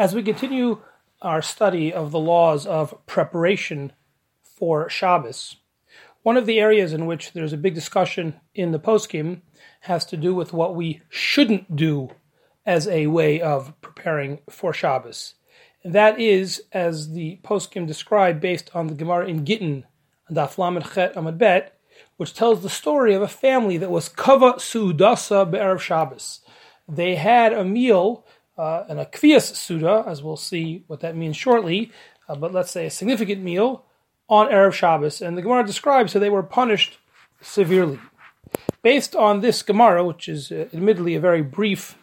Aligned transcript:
As 0.00 0.14
we 0.14 0.22
continue 0.22 0.80
our 1.20 1.42
study 1.42 1.92
of 1.92 2.10
the 2.10 2.18
laws 2.18 2.66
of 2.66 2.94
preparation 3.04 3.92
for 4.42 4.88
Shabbos, 4.88 5.56
one 6.22 6.38
of 6.38 6.46
the 6.46 6.58
areas 6.58 6.94
in 6.94 7.04
which 7.04 7.34
there's 7.34 7.52
a 7.52 7.58
big 7.58 7.74
discussion 7.74 8.40
in 8.54 8.72
the 8.72 8.78
poskim 8.78 9.42
has 9.80 10.06
to 10.06 10.16
do 10.16 10.34
with 10.34 10.54
what 10.54 10.74
we 10.74 11.02
shouldn't 11.10 11.76
do 11.76 12.08
as 12.64 12.88
a 12.88 13.08
way 13.08 13.42
of 13.42 13.78
preparing 13.82 14.38
for 14.48 14.72
Shabbos. 14.72 15.34
And 15.84 15.94
that 15.94 16.18
is, 16.18 16.62
as 16.72 17.12
the 17.12 17.38
poskim 17.44 17.86
describe, 17.86 18.40
based 18.40 18.70
on 18.72 18.86
the 18.86 18.94
Gemara 18.94 19.26
in 19.26 19.44
Gittin, 19.44 19.84
Daf 20.32 20.94
Chet 20.94 21.14
Amad 21.14 21.36
Bet, 21.36 21.78
which 22.16 22.32
tells 22.32 22.62
the 22.62 22.70
story 22.70 23.12
of 23.12 23.20
a 23.20 23.28
family 23.28 23.76
that 23.76 23.90
was 23.90 24.08
kava 24.08 24.54
suudasa 24.54 25.50
be'erev 25.50 25.78
Shabbos. 25.78 26.40
They 26.88 27.16
had 27.16 27.52
a 27.52 27.66
meal 27.66 28.24
uh, 28.60 28.84
and 28.90 29.00
a 29.00 29.40
suda, 29.40 30.04
as 30.06 30.22
we'll 30.22 30.36
see 30.36 30.84
what 30.86 31.00
that 31.00 31.16
means 31.16 31.34
shortly, 31.34 31.90
uh, 32.28 32.34
but 32.34 32.52
let's 32.52 32.70
say 32.70 32.84
a 32.84 32.90
significant 32.90 33.42
meal 33.42 33.86
on 34.28 34.48
Erev 34.48 34.74
Shabbos. 34.74 35.22
And 35.22 35.36
the 35.36 35.42
Gemara 35.42 35.64
describes 35.64 36.12
how 36.12 36.20
they 36.20 36.28
were 36.28 36.42
punished 36.42 36.98
severely. 37.40 37.98
Based 38.82 39.16
on 39.16 39.40
this 39.40 39.62
Gemara, 39.62 40.04
which 40.04 40.28
is 40.28 40.52
uh, 40.52 40.68
admittedly 40.74 41.14
a 41.14 41.20
very 41.20 41.40
brief 41.40 41.96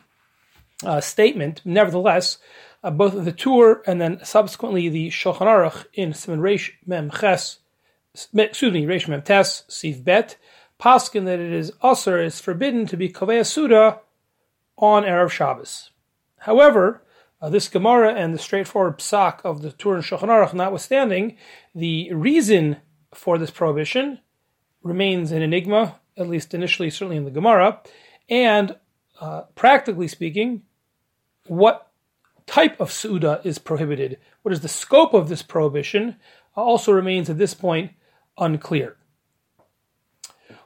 uh, 0.83 0.99
statement, 0.99 1.61
nevertheless, 1.63 2.39
uh, 2.83 2.89
both 2.89 3.23
the 3.23 3.31
Tur 3.31 3.83
and 3.85 4.01
then 4.01 4.19
subsequently 4.23 4.89
the 4.89 5.09
Shulchan 5.09 5.41
Aruch 5.41 5.85
in 5.93 6.11
Simon 6.11 6.41
Reish 6.41 6.71
Mem 6.87 7.11
Ches, 7.11 7.59
excuse 8.13 8.73
me, 8.73 8.85
Reish 8.85 9.07
Mem 9.07 9.21
Tes, 9.21 9.63
Siv 9.69 10.03
Bet, 10.03 10.37
paskin 10.79 11.25
that 11.25 11.39
it 11.39 11.53
is 11.53 11.71
usher, 11.83 12.19
is 12.19 12.39
forbidden 12.39 12.87
to 12.87 12.97
be 12.97 13.09
Kovei 13.09 13.45
Suda 13.45 13.99
on 14.75 15.03
Erev 15.03 15.29
Shabbos. 15.29 15.91
However, 16.47 17.03
uh, 17.41 17.49
this 17.49 17.67
Gemara 17.67 18.13
and 18.13 18.33
the 18.33 18.39
straightforward 18.39 18.99
psak 18.99 19.41
of 19.43 19.61
the 19.61 19.73
Tur 19.73 19.95
and 19.95 20.03
Shulchan 20.03 20.29
Aruch 20.29 20.53
notwithstanding, 20.53 21.35
the 21.75 22.09
reason 22.13 22.77
for 23.13 23.37
this 23.37 23.51
prohibition 23.51 24.19
remains 24.81 25.33
an 25.33 25.41
enigma, 25.41 25.99
at 26.15 26.29
least 26.29 26.53
initially, 26.53 26.89
certainly 26.89 27.17
in 27.17 27.25
the 27.25 27.31
Gemara, 27.31 27.81
and 28.29 28.77
uh, 29.19 29.41
practically 29.55 30.07
speaking, 30.07 30.61
what 31.47 31.91
type 32.45 32.79
of 32.79 32.93
Suda 32.93 33.41
is 33.43 33.59
prohibited, 33.59 34.17
what 34.43 34.53
is 34.53 34.61
the 34.61 34.69
scope 34.69 35.13
of 35.13 35.27
this 35.27 35.41
prohibition, 35.41 36.15
uh, 36.55 36.61
also 36.61 36.93
remains 36.93 37.29
at 37.29 37.37
this 37.37 37.53
point 37.53 37.91
unclear. 38.37 38.95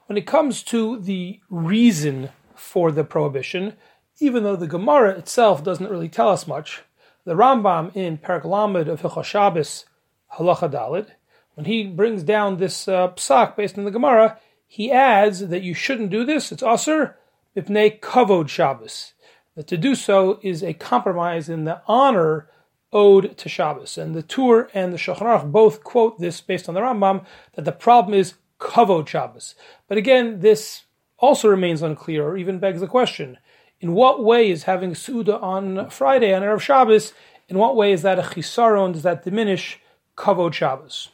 When 0.05 0.15
it 0.15 0.27
comes 0.27 0.61
to 0.63 0.99
the 0.99 1.39
reason 1.49 2.29
for 2.53 2.91
the 2.91 3.03
prohibition, 3.03 3.77
even 4.21 4.43
though 4.43 4.55
the 4.55 4.67
Gemara 4.67 5.17
itself 5.17 5.63
doesn't 5.63 5.89
really 5.89 6.09
tell 6.09 6.29
us 6.29 6.47
much, 6.47 6.83
the 7.25 7.33
Rambam 7.33 7.95
in 7.95 8.17
Perak 8.17 8.45
Lamed 8.45 8.87
of 8.87 9.01
Hilchos 9.01 9.25
Shabbos 9.25 9.85
Halacha 10.33 10.71
Dalit, 10.71 11.07
when 11.55 11.65
he 11.65 11.83
brings 11.83 12.23
down 12.23 12.57
this 12.57 12.87
uh, 12.87 13.09
psak 13.09 13.55
based 13.55 13.77
on 13.77 13.83
the 13.83 13.91
Gemara, 13.91 14.37
he 14.67 14.91
adds 14.91 15.47
that 15.47 15.63
you 15.63 15.73
shouldn't 15.73 16.11
do 16.11 16.23
this. 16.23 16.51
It's 16.51 16.63
aser 16.63 17.17
mipnei 17.55 17.99
kavod 17.99 18.47
Shabbos. 18.47 19.13
That 19.55 19.67
to 19.67 19.77
do 19.77 19.95
so 19.95 20.39
is 20.41 20.63
a 20.63 20.73
compromise 20.73 21.49
in 21.49 21.65
the 21.65 21.81
honor 21.87 22.47
owed 22.93 23.37
to 23.37 23.49
Shabbos. 23.49 23.97
And 23.97 24.15
the 24.15 24.23
Tur 24.23 24.69
and 24.73 24.93
the 24.93 24.97
Shulchan 24.97 25.51
both 25.51 25.83
quote 25.83 26.19
this 26.19 26.39
based 26.39 26.69
on 26.69 26.75
the 26.75 26.81
Rambam 26.81 27.25
that 27.55 27.65
the 27.65 27.71
problem 27.71 28.13
is 28.13 28.35
kavod 28.59 29.07
Shabbos. 29.07 29.55
But 29.87 29.97
again, 29.97 30.39
this 30.39 30.83
also 31.17 31.49
remains 31.49 31.81
unclear, 31.81 32.25
or 32.25 32.37
even 32.37 32.59
begs 32.59 32.79
the 32.79 32.87
question: 32.87 33.37
in 33.81 33.93
what 33.93 34.23
way 34.23 34.49
is 34.49 34.63
having 34.63 34.93
Suda 34.93 35.39
on 35.39 35.89
Friday 35.89 36.33
on 36.33 36.43
Erev 36.43 36.61
Shabbos, 36.61 37.13
in 37.49 37.57
what 37.57 37.75
way 37.75 37.91
is 37.91 38.03
that 38.03 38.19
a 38.19 38.21
chisaron? 38.21 38.93
Does 38.93 39.03
that 39.03 39.25
diminish 39.25 39.79
Kavod 40.15 40.53
Shabbos? 40.53 41.09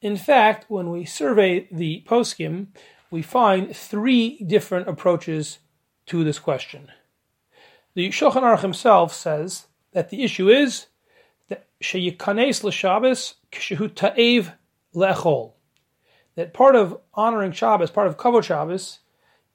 In 0.00 0.16
fact, 0.16 0.64
when 0.68 0.90
we 0.90 1.04
survey 1.04 1.68
the 1.70 2.02
poskim, 2.08 2.68
we 3.10 3.20
find 3.20 3.76
three 3.76 4.38
different 4.38 4.88
approaches 4.88 5.58
to 6.06 6.24
this 6.24 6.38
question. 6.38 6.88
The 7.94 8.08
Shulchan 8.08 8.42
Aruch 8.42 8.60
himself 8.60 9.12
says 9.12 9.66
that 9.92 10.08
the 10.08 10.24
issue 10.24 10.48
is 10.48 10.86
that 11.48 11.66
sheyikanes 11.82 12.64
l'Shabbos 12.64 13.34
kshehu 13.52 13.94
ta'ev 13.94 14.52
lechol. 14.94 15.52
That 16.36 16.54
part 16.54 16.74
of 16.74 16.98
honoring 17.14 17.52
Shabbos, 17.52 17.90
part 17.90 18.06
of 18.06 18.16
Kavod 18.16 18.44
Shabbos, 18.44 19.00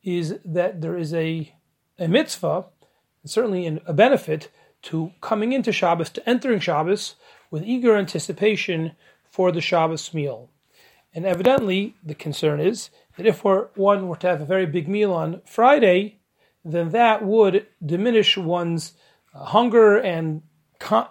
is 0.04 0.40
that 0.46 0.82
there 0.82 0.98
is 0.98 1.14
a 1.14 1.54
a 2.02 2.08
mitzvah, 2.08 2.66
and 3.22 3.32
certainly 3.32 3.80
a 3.86 3.94
benefit 3.94 4.50
to 4.84 5.12
coming 5.22 5.54
into 5.54 5.72
Shabbos, 5.72 6.10
to 6.12 6.30
entering 6.30 6.60
Shabbos 6.60 7.16
with 7.52 7.64
eager 7.64 7.96
anticipation 7.96 8.94
for 9.30 9.52
the 9.52 9.62
Shabbos 9.62 10.14
meal. 10.14 10.50
And 11.14 11.26
evidently, 11.26 11.96
the 12.04 12.16
concern 12.16 12.60
is 12.60 12.90
that 13.18 13.26
if 13.26 13.44
one 13.44 14.08
were 14.08 14.16
to 14.18 14.28
have 14.28 14.42
a 14.42 14.46
very 14.46 14.66
big 14.66 14.88
meal 14.88 15.14
on 15.14 15.42
Friday, 15.46 16.20
then 16.64 16.90
that 16.90 17.24
would 17.24 17.68
diminish 17.86 18.38
one's 18.38 18.94
uh, 19.34 19.46
hunger 19.46 19.98
and, 19.98 20.42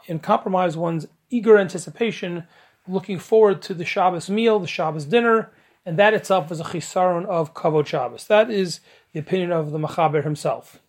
and 0.08 0.22
compromise 0.22 0.76
one's 0.76 1.06
eager 1.28 1.58
anticipation 1.58 2.44
looking 2.88 3.18
forward 3.18 3.62
to 3.62 3.74
the 3.74 3.84
Shabbos 3.84 4.28
meal, 4.28 4.58
the 4.58 4.66
Shabbos 4.66 5.04
dinner, 5.04 5.52
and 5.90 5.98
that 5.98 6.14
itself 6.14 6.52
is 6.52 6.60
a 6.60 6.64
chisaron 6.64 7.26
of 7.26 7.52
kavod 7.52 7.84
Shabbos. 7.84 8.28
That 8.28 8.48
is 8.48 8.78
the 9.12 9.18
opinion 9.18 9.50
of 9.50 9.72
the 9.72 9.78
Machaber 9.78 10.22
himself. 10.22 10.80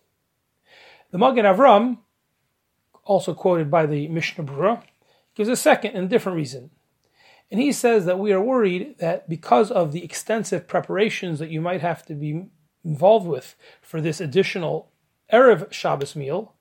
The 1.10 1.18
Magen 1.18 1.44
Avram, 1.44 1.98
also 3.02 3.34
quoted 3.34 3.68
by 3.68 3.84
the 3.84 4.06
Mishnah 4.06 4.44
Berurah, 4.44 4.80
gives 5.34 5.48
a 5.48 5.56
second 5.56 5.96
and 5.96 6.08
different 6.08 6.36
reason. 6.36 6.70
And 7.50 7.60
he 7.60 7.72
says 7.72 8.04
that 8.04 8.20
we 8.20 8.32
are 8.32 8.40
worried 8.40 8.94
that 9.00 9.28
because 9.28 9.72
of 9.72 9.90
the 9.90 10.04
extensive 10.04 10.68
preparations 10.68 11.40
that 11.40 11.50
you 11.50 11.60
might 11.60 11.80
have 11.80 12.06
to 12.06 12.14
be 12.14 12.46
involved 12.84 13.26
with 13.26 13.56
for 13.80 14.00
this 14.00 14.20
additional 14.20 14.92
Erev 15.32 15.72
Shabbos 15.72 16.14
meal, 16.14 16.54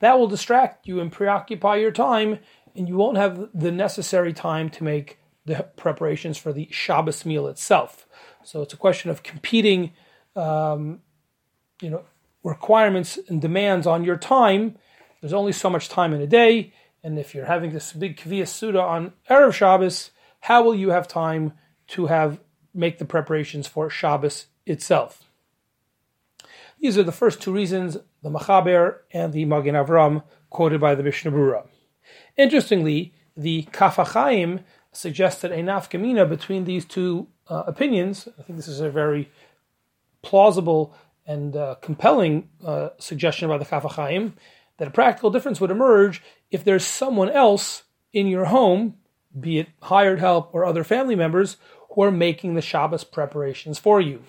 that 0.00 0.18
will 0.18 0.26
distract 0.26 0.88
you 0.88 0.98
and 0.98 1.12
preoccupy 1.12 1.76
your 1.76 1.92
time, 1.92 2.40
and 2.74 2.88
you 2.88 2.96
won't 2.96 3.18
have 3.18 3.50
the 3.54 3.70
necessary 3.70 4.32
time 4.32 4.68
to 4.70 4.82
make 4.82 5.20
the 5.44 5.66
preparations 5.76 6.38
for 6.38 6.52
the 6.52 6.68
Shabbos 6.70 7.24
meal 7.26 7.46
itself. 7.46 8.06
So 8.42 8.62
it's 8.62 8.74
a 8.74 8.78
question 8.78 9.10
of 9.10 9.22
competing, 9.22 9.92
um, 10.36 11.00
you 11.80 11.90
know, 11.90 12.04
requirements 12.42 13.18
and 13.28 13.40
demands 13.40 13.86
on 13.86 14.04
your 14.04 14.16
time. 14.16 14.76
There's 15.20 15.32
only 15.32 15.52
so 15.52 15.70
much 15.70 15.88
time 15.88 16.12
in 16.12 16.20
a 16.20 16.26
day, 16.26 16.72
and 17.02 17.18
if 17.18 17.34
you're 17.34 17.46
having 17.46 17.72
this 17.72 17.92
big 17.92 18.16
kaviyas 18.16 18.48
suda 18.48 18.80
on 18.80 19.12
erev 19.30 19.52
Shabbos, 19.52 20.10
how 20.40 20.62
will 20.62 20.74
you 20.74 20.90
have 20.90 21.08
time 21.08 21.52
to 21.88 22.06
have 22.06 22.40
make 22.74 22.98
the 22.98 23.04
preparations 23.04 23.66
for 23.66 23.88
Shabbos 23.88 24.46
itself? 24.66 25.24
These 26.78 26.98
are 26.98 27.02
the 27.02 27.12
first 27.12 27.40
two 27.40 27.52
reasons, 27.52 27.96
the 28.22 28.28
Machaber 28.28 28.98
and 29.10 29.32
the 29.32 29.46
Magen 29.46 29.74
Avram, 29.74 30.22
quoted 30.50 30.80
by 30.80 30.94
the 30.94 31.02
Mishnah 31.02 31.30
Berurah. 31.30 31.66
Interestingly, 32.36 33.14
the 33.36 33.62
Kaf 33.72 33.96
HaChaim 33.96 34.62
suggested 34.96 35.52
a 35.52 35.58
nafkamina 35.58 36.28
between 36.28 36.64
these 36.64 36.84
two 36.84 37.28
uh, 37.48 37.64
opinions. 37.66 38.28
I 38.38 38.42
think 38.42 38.56
this 38.56 38.68
is 38.68 38.80
a 38.80 38.90
very 38.90 39.30
plausible 40.22 40.94
and 41.26 41.56
uh, 41.56 41.76
compelling 41.80 42.48
uh, 42.64 42.90
suggestion 42.98 43.48
by 43.48 43.58
the 43.58 43.64
HaChaim 43.64 44.32
that 44.78 44.88
a 44.88 44.90
practical 44.90 45.30
difference 45.30 45.60
would 45.60 45.70
emerge 45.70 46.22
if 46.50 46.64
there's 46.64 46.84
someone 46.84 47.30
else 47.30 47.84
in 48.12 48.26
your 48.26 48.46
home, 48.46 48.96
be 49.38 49.58
it 49.58 49.68
hired 49.82 50.20
help 50.20 50.54
or 50.54 50.64
other 50.64 50.84
family 50.84 51.16
members, 51.16 51.56
who 51.90 52.02
are 52.02 52.10
making 52.10 52.54
the 52.54 52.60
Shabbos 52.62 53.04
preparations 53.04 53.78
for 53.78 54.00
you. 54.00 54.22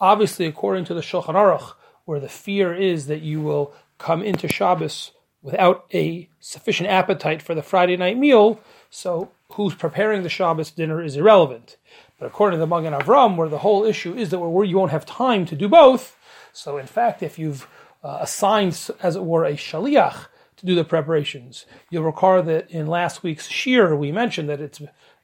Obviously, 0.00 0.46
according 0.46 0.84
to 0.86 0.94
the 0.94 1.00
Shulchan 1.00 1.34
Aruch, 1.34 1.72
where 2.04 2.20
the 2.20 2.28
fear 2.28 2.74
is 2.74 3.06
that 3.06 3.22
you 3.22 3.40
will 3.40 3.74
come 3.98 4.22
into 4.22 4.48
Shabbos 4.48 5.12
without 5.42 5.86
a 5.92 6.28
sufficient 6.40 6.88
appetite 6.88 7.42
for 7.42 7.54
the 7.54 7.62
Friday 7.62 7.96
night 7.96 8.16
meal, 8.16 8.60
so 8.90 9.30
who's 9.52 9.74
preparing 9.74 10.22
the 10.22 10.28
Shabbos 10.28 10.70
dinner 10.70 11.02
is 11.02 11.16
irrelevant. 11.16 11.76
But 12.18 12.26
according 12.26 12.58
to 12.58 12.60
the 12.60 12.66
Magen 12.66 12.92
Avram, 12.92 13.36
where 13.36 13.48
the 13.48 13.58
whole 13.58 13.84
issue 13.84 14.14
is 14.14 14.30
that 14.30 14.38
where 14.38 14.64
you 14.64 14.76
won't 14.76 14.90
have 14.90 15.06
time 15.06 15.46
to 15.46 15.56
do 15.56 15.68
both, 15.68 16.16
so 16.52 16.78
in 16.78 16.86
fact, 16.86 17.22
if 17.22 17.38
you've 17.38 17.68
uh, 18.02 18.18
assigned, 18.20 18.90
as 19.02 19.16
it 19.16 19.24
were, 19.24 19.44
a 19.44 19.52
shaliach 19.52 20.26
to 20.56 20.66
do 20.66 20.74
the 20.74 20.84
preparations, 20.84 21.66
you'll 21.90 22.04
recall 22.04 22.42
that 22.42 22.70
in 22.70 22.86
last 22.86 23.22
week's 23.22 23.48
shiur 23.48 23.96
we 23.96 24.10
mentioned 24.10 24.48
that 24.48 24.60
it's 24.60 24.80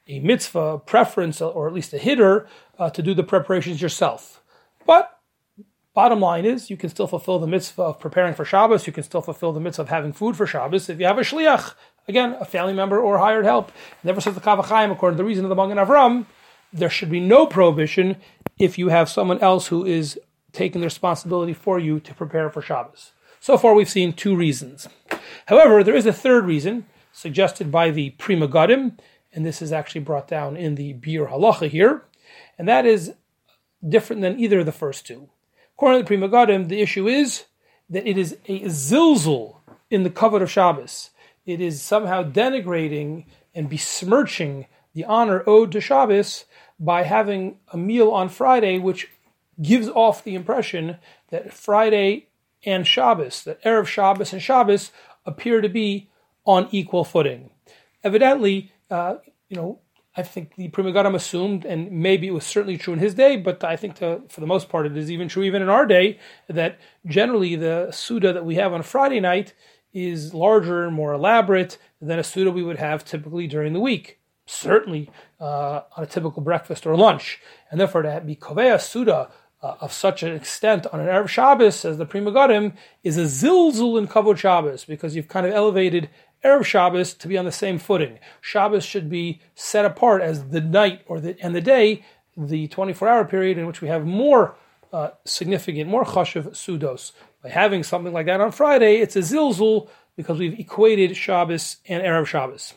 a 0.07 0.19
mitzvah 0.19 0.79
preference, 0.79 1.41
or 1.41 1.67
at 1.67 1.73
least 1.73 1.93
a 1.93 1.97
hitter, 1.97 2.47
uh, 2.79 2.89
to 2.89 3.01
do 3.01 3.13
the 3.13 3.23
preparations 3.23 3.81
yourself. 3.81 4.41
But 4.85 5.15
Bottom 5.95 6.19
line 6.19 6.43
is, 6.43 6.69
you 6.69 6.75
can 6.75 6.89
still 6.89 7.07
fulfill 7.07 7.39
the 7.39 7.47
mitzvah 7.47 7.81
of 7.83 7.99
preparing 8.01 8.33
for 8.33 8.43
Shabbos. 8.43 8.85
You 8.85 8.91
can 8.91 9.03
still 9.03 9.21
fulfill 9.21 9.53
the 9.53 9.61
mitzvah 9.61 9.83
of 9.83 9.89
having 9.89 10.11
food 10.11 10.35
for 10.35 10.45
Shabbos 10.45 10.89
if 10.89 10.99
you 10.99 11.05
have 11.05 11.17
a 11.17 11.21
shliach, 11.21 11.73
again, 12.07 12.35
a 12.39 12.45
family 12.45 12.73
member 12.73 12.99
or 12.99 13.17
hired 13.17 13.45
help. 13.45 13.71
Never 14.03 14.21
says 14.21 14.35
the 14.35 14.41
Kaf 14.41 14.59
HaChaim, 14.59 14.91
according 14.91 15.17
to 15.17 15.23
the 15.23 15.27
reason 15.27 15.45
of 15.45 15.49
the 15.49 15.55
Magen 15.55 15.77
Avram, 15.77 16.25
there 16.71 16.89
should 16.89 17.09
be 17.09 17.19
no 17.19 17.45
prohibition 17.45 18.17
if 18.59 18.77
you 18.77 18.89
have 18.89 19.09
someone 19.09 19.39
else 19.39 19.67
who 19.67 19.85
is 19.85 20.19
taking 20.51 20.81
the 20.81 20.87
responsibility 20.87 21.53
for 21.53 21.79
you 21.79 21.99
to 21.99 22.13
prepare 22.13 22.49
for 22.49 22.61
Shabbos. 22.61 23.11
So 23.39 23.57
far, 23.57 23.73
we've 23.73 23.89
seen 23.89 24.13
two 24.13 24.35
reasons. 24.35 24.87
However, 25.47 25.83
there 25.83 25.95
is 25.95 26.05
a 26.05 26.13
third 26.13 26.45
reason 26.45 26.85
suggested 27.11 27.71
by 27.71 27.91
the 27.91 28.11
Pri 28.11 28.35
Megadim, 28.35 28.97
and 29.33 29.45
this 29.45 29.61
is 29.61 29.71
actually 29.71 30.01
brought 30.01 30.27
down 30.27 30.57
in 30.57 30.75
the 30.75 30.93
Biur 30.95 31.29
Halacha 31.29 31.69
here, 31.69 32.03
and 32.57 32.67
that 32.67 32.85
is 32.85 33.13
different 33.87 34.21
than 34.21 34.39
either 34.39 34.59
of 34.59 34.65
the 34.65 34.71
first 34.71 35.05
two. 35.05 35.29
According 35.75 35.99
to 35.99 36.03
the 36.03 36.07
Pri 36.07 36.17
Megadim, 36.17 36.69
the 36.69 36.81
issue 36.81 37.07
is 37.07 37.45
that 37.89 38.07
it 38.07 38.17
is 38.17 38.37
a 38.47 38.61
zilzul 38.61 39.57
in 39.89 40.03
the 40.03 40.09
kavod 40.09 40.41
of 40.41 40.49
Shabbos. 40.49 41.11
It 41.45 41.61
is 41.61 41.81
somehow 41.81 42.23
denigrating 42.23 43.25
and 43.53 43.69
besmirching 43.69 44.67
the 44.93 45.05
honor 45.05 45.43
owed 45.45 45.71
to 45.73 45.81
Shabbos 45.81 46.45
by 46.79 47.03
having 47.03 47.57
a 47.71 47.77
meal 47.77 48.09
on 48.11 48.29
Friday, 48.29 48.79
which 48.79 49.09
gives 49.61 49.87
off 49.89 50.23
the 50.23 50.35
impression 50.35 50.97
that 51.29 51.53
Friday 51.53 52.27
and 52.65 52.87
Shabbos, 52.87 53.43
that 53.43 53.61
Erev 53.63 53.87
Shabbos 53.87 54.33
and 54.33 54.41
Shabbos 54.41 54.91
appear 55.25 55.61
to 55.61 55.69
be 55.69 56.09
on 56.45 56.67
equal 56.71 57.03
footing. 57.03 57.49
Evidently, 58.03 58.71
uh, 58.89 59.15
you 59.49 59.55
know, 59.55 59.79
I 60.17 60.23
think 60.23 60.55
the 60.55 60.69
Pri 60.69 60.83
Megadim 60.83 61.13
assumed, 61.13 61.65
and 61.65 61.91
maybe 61.91 62.27
it 62.27 62.31
was 62.31 62.45
certainly 62.45 62.77
true 62.77 62.93
in 62.93 62.99
his 62.99 63.13
day, 63.13 63.35
but 63.35 63.63
I 63.63 63.75
think 63.75 63.95
to, 63.95 64.21
for 64.29 64.39
the 64.39 64.47
most 64.47 64.69
part 64.69 64.85
it 64.85 64.95
is 64.95 65.11
even 65.11 65.27
true 65.27 65.43
even 65.43 65.61
in 65.61 65.69
our 65.69 65.85
day, 65.85 66.19
that 66.47 66.79
generally 67.05 67.55
the 67.55 67.91
Suda 67.91 68.31
that 68.31 68.45
we 68.45 68.55
have 68.55 68.71
on 68.71 68.81
Friday 68.81 69.19
night 69.19 69.53
is 69.95 70.33
larger 70.33 70.83
and 70.83 70.93
more 70.93 71.13
elaborate 71.13 71.77
than 72.01 72.19
a 72.19 72.23
Suda 72.23 72.51
we 72.51 72.61
would 72.61 72.77
have 72.77 73.05
typically 73.05 73.47
during 73.47 73.71
the 73.73 73.79
week. 73.79 74.19
Certainly 74.45 75.09
uh, 75.39 75.81
on 75.95 76.03
a 76.03 76.05
typical 76.05 76.43
breakfast 76.43 76.85
or 76.85 76.95
lunch. 76.95 77.39
And 77.71 77.79
therefore 77.79 78.03
to 78.03 78.21
be 78.23 78.35
Kovea 78.35 78.79
Suda 78.79 79.31
uh, 79.63 79.75
of 79.79 79.93
such 79.93 80.21
an 80.21 80.35
extent 80.35 80.85
on 80.87 80.99
an 80.99 81.07
Erev 81.07 81.29
Shabbos 81.29 81.85
as 81.85 81.97
the 81.97 82.05
Pri 82.05 82.19
Megadim 82.19 82.73
is 83.03 83.17
a 83.17 83.23
zilzul 83.23 83.97
in 83.97 84.07
Kavod 84.07 84.37
Shabbos 84.37 84.83
because 84.83 85.15
you've 85.15 85.29
kind 85.29 85.47
of 85.47 85.53
elevated 85.53 86.09
Erev 86.43 86.65
Shabbos 86.65 87.13
to 87.15 87.27
be 87.29 87.37
on 87.37 87.45
the 87.45 87.51
same 87.51 87.79
footing. 87.79 88.19
Shabbos 88.41 88.83
should 88.83 89.09
be 89.09 89.41
set 89.55 89.85
apart 89.85 90.21
as 90.21 90.49
the 90.49 90.61
night 90.61 91.01
or 91.07 91.21
the 91.21 91.41
and 91.41 91.55
the 91.55 91.61
day, 91.61 92.03
the 92.37 92.67
24-hour 92.67 93.25
period 93.25 93.57
in 93.57 93.65
which 93.65 93.81
we 93.81 93.87
have 93.87 94.05
more 94.05 94.55
uh, 94.91 95.11
significant, 95.25 95.89
more 95.89 96.05
chashuv 96.05 96.51
sudos. 96.51 97.13
By 97.45 97.51
having 97.51 97.83
something 97.83 98.11
like 98.11 98.25
that 98.25 98.41
on 98.41 98.51
Friday, 98.51 98.95
it's 98.95 99.15
a 99.15 99.19
zilzul 99.19 99.87
because 100.15 100.39
we've 100.39 100.59
equated 100.59 101.15
Shabbos 101.15 101.77
and 101.87 102.01
Erev 102.01 102.25
Shabbos. 102.25 102.73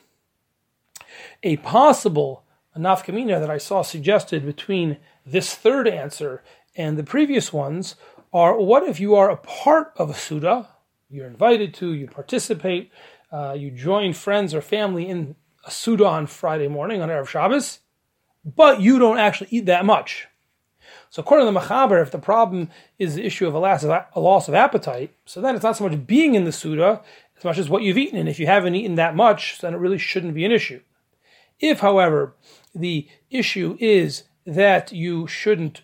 A 1.43 1.57
possible 1.57 2.45
nafkamina 2.77 3.41
that 3.41 3.49
I 3.49 3.57
saw 3.57 3.81
suggested 3.81 4.45
between 4.45 4.99
this 5.25 5.55
third 5.55 5.89
answer 5.89 6.43
and 6.77 6.99
the 6.99 7.03
previous 7.03 7.51
ones 7.51 7.95
are 8.31 8.61
what 8.61 8.83
if 8.83 9.01
you 9.01 9.15
are 9.15 9.31
a 9.31 9.39
part 9.39 9.95
of 9.97 10.11
a 10.11 10.15
Suda, 10.15 10.69
you're 11.09 11.27
invited 11.27 11.73
to, 11.75 11.95
you 11.95 12.07
participate, 12.07 12.93
uh, 13.33 13.55
you 13.57 13.71
join 13.71 14.13
friends 14.13 14.53
or 14.53 14.61
family 14.61 15.09
in 15.09 15.35
a 15.65 15.71
Suda 15.71 16.05
on 16.05 16.27
Friday 16.27 16.69
morning 16.69 17.01
on 17.01 17.09
Erev 17.09 17.29
Shabbos, 17.29 17.79
but 18.45 18.83
you 18.83 18.99
don't 18.99 19.17
actually 19.17 19.49
eat 19.51 19.65
that 19.65 19.87
much. 19.87 20.29
So 21.11 21.21
according 21.21 21.47
to 21.47 21.53
the 21.53 21.59
Machaber, 21.59 22.03
if 22.03 22.11
the 22.11 22.19
problem 22.19 22.69
is 22.99 23.15
the 23.15 23.25
issue 23.25 23.47
of 23.47 23.55
a 23.55 23.59
loss 23.59 23.83
of, 23.83 23.91
a 23.91 24.21
loss 24.21 24.49
of 24.49 24.55
appetite, 24.55 25.13
so 25.25 25.41
then 25.41 25.55
it's 25.55 25.65
not 25.65 25.77
so 25.77 25.89
much 25.89 26.07
being 26.07 26.35
in 26.35 26.45
the 26.45 26.53
Suda 26.53 27.03
as 27.37 27.45
much 27.45 27.59
as 27.59 27.69
what 27.69 27.83
you've 27.83 27.99
eaten. 27.99 28.19
And 28.19 28.29
if 28.29 28.39
you 28.39 28.47
haven't 28.47 28.75
eaten 28.75 28.97
that 28.97 29.17
much, 29.17 29.59
then 29.61 29.75
it 29.75 29.79
really 29.79 29.99
shouldn't 29.99 30.35
be 30.35 30.45
an 30.45 30.53
issue. 30.53 30.81
If, 31.61 31.81
however, 31.81 32.35
the 32.75 33.09
issue 33.31 33.77
is 33.81 34.25
that 34.47 34.93
you 34.93 35.27
shouldn't 35.27 35.83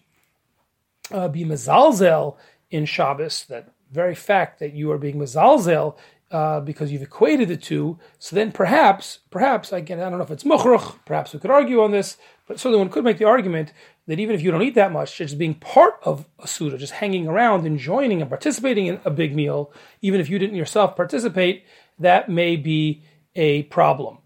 uh, 1.11 1.29
be 1.29 1.44
mezalzel 1.44 2.37
in 2.70 2.87
Shabbos, 2.87 3.44
that 3.44 3.73
very 3.91 4.15
fact 4.15 4.59
that 4.59 4.73
you 4.73 4.91
are 4.91 4.99
being 4.99 5.17
mezalzel 5.17 5.97
uh, 6.31 6.61
because 6.61 6.91
you've 6.91 7.03
equated 7.03 7.49
the 7.49 7.56
two, 7.56 7.99
so 8.19 8.35
then 8.35 8.50
perhaps, 8.50 9.20
perhaps, 9.31 9.73
again, 9.73 10.00
I 10.00 10.09
don't 10.09 10.19
know 10.19 10.25
if 10.25 10.31
it's 10.31 10.44
muchruch, 10.44 10.97
perhaps 11.05 11.32
we 11.32 11.38
could 11.38 11.50
argue 11.50 11.81
on 11.81 11.93
this, 11.93 12.17
but 12.49 12.59
certainly 12.59 12.79
one 12.79 12.88
could 12.88 13.05
make 13.05 13.19
the 13.19 13.27
argument 13.27 13.73
that 14.06 14.19
even 14.19 14.35
if 14.35 14.43
you 14.43 14.51
don't 14.51 14.62
eat 14.62 14.75
that 14.75 14.93
much, 14.93 15.17
just 15.17 15.39
being 15.39 15.55
part 15.55 15.99
of 16.03 16.27
a 16.39 16.47
Suda, 16.47 16.77
just 16.77 16.95
hanging 16.95 17.27
around 17.27 17.67
and 17.67 17.79
joining 17.79 18.21
and 18.21 18.31
participating 18.31 18.87
in 18.87 19.01
a 19.05 19.11
big 19.11 19.35
meal, 19.35 19.73
even 20.03 20.21
if 20.21 20.29
you 20.29 20.39
didn't 20.39 20.56
yourself 20.56 20.95
participate, 20.97 21.65
that 21.99 22.29
may 22.29 22.56
be 22.56 23.03
a 23.35 23.62
problem. 23.65 24.19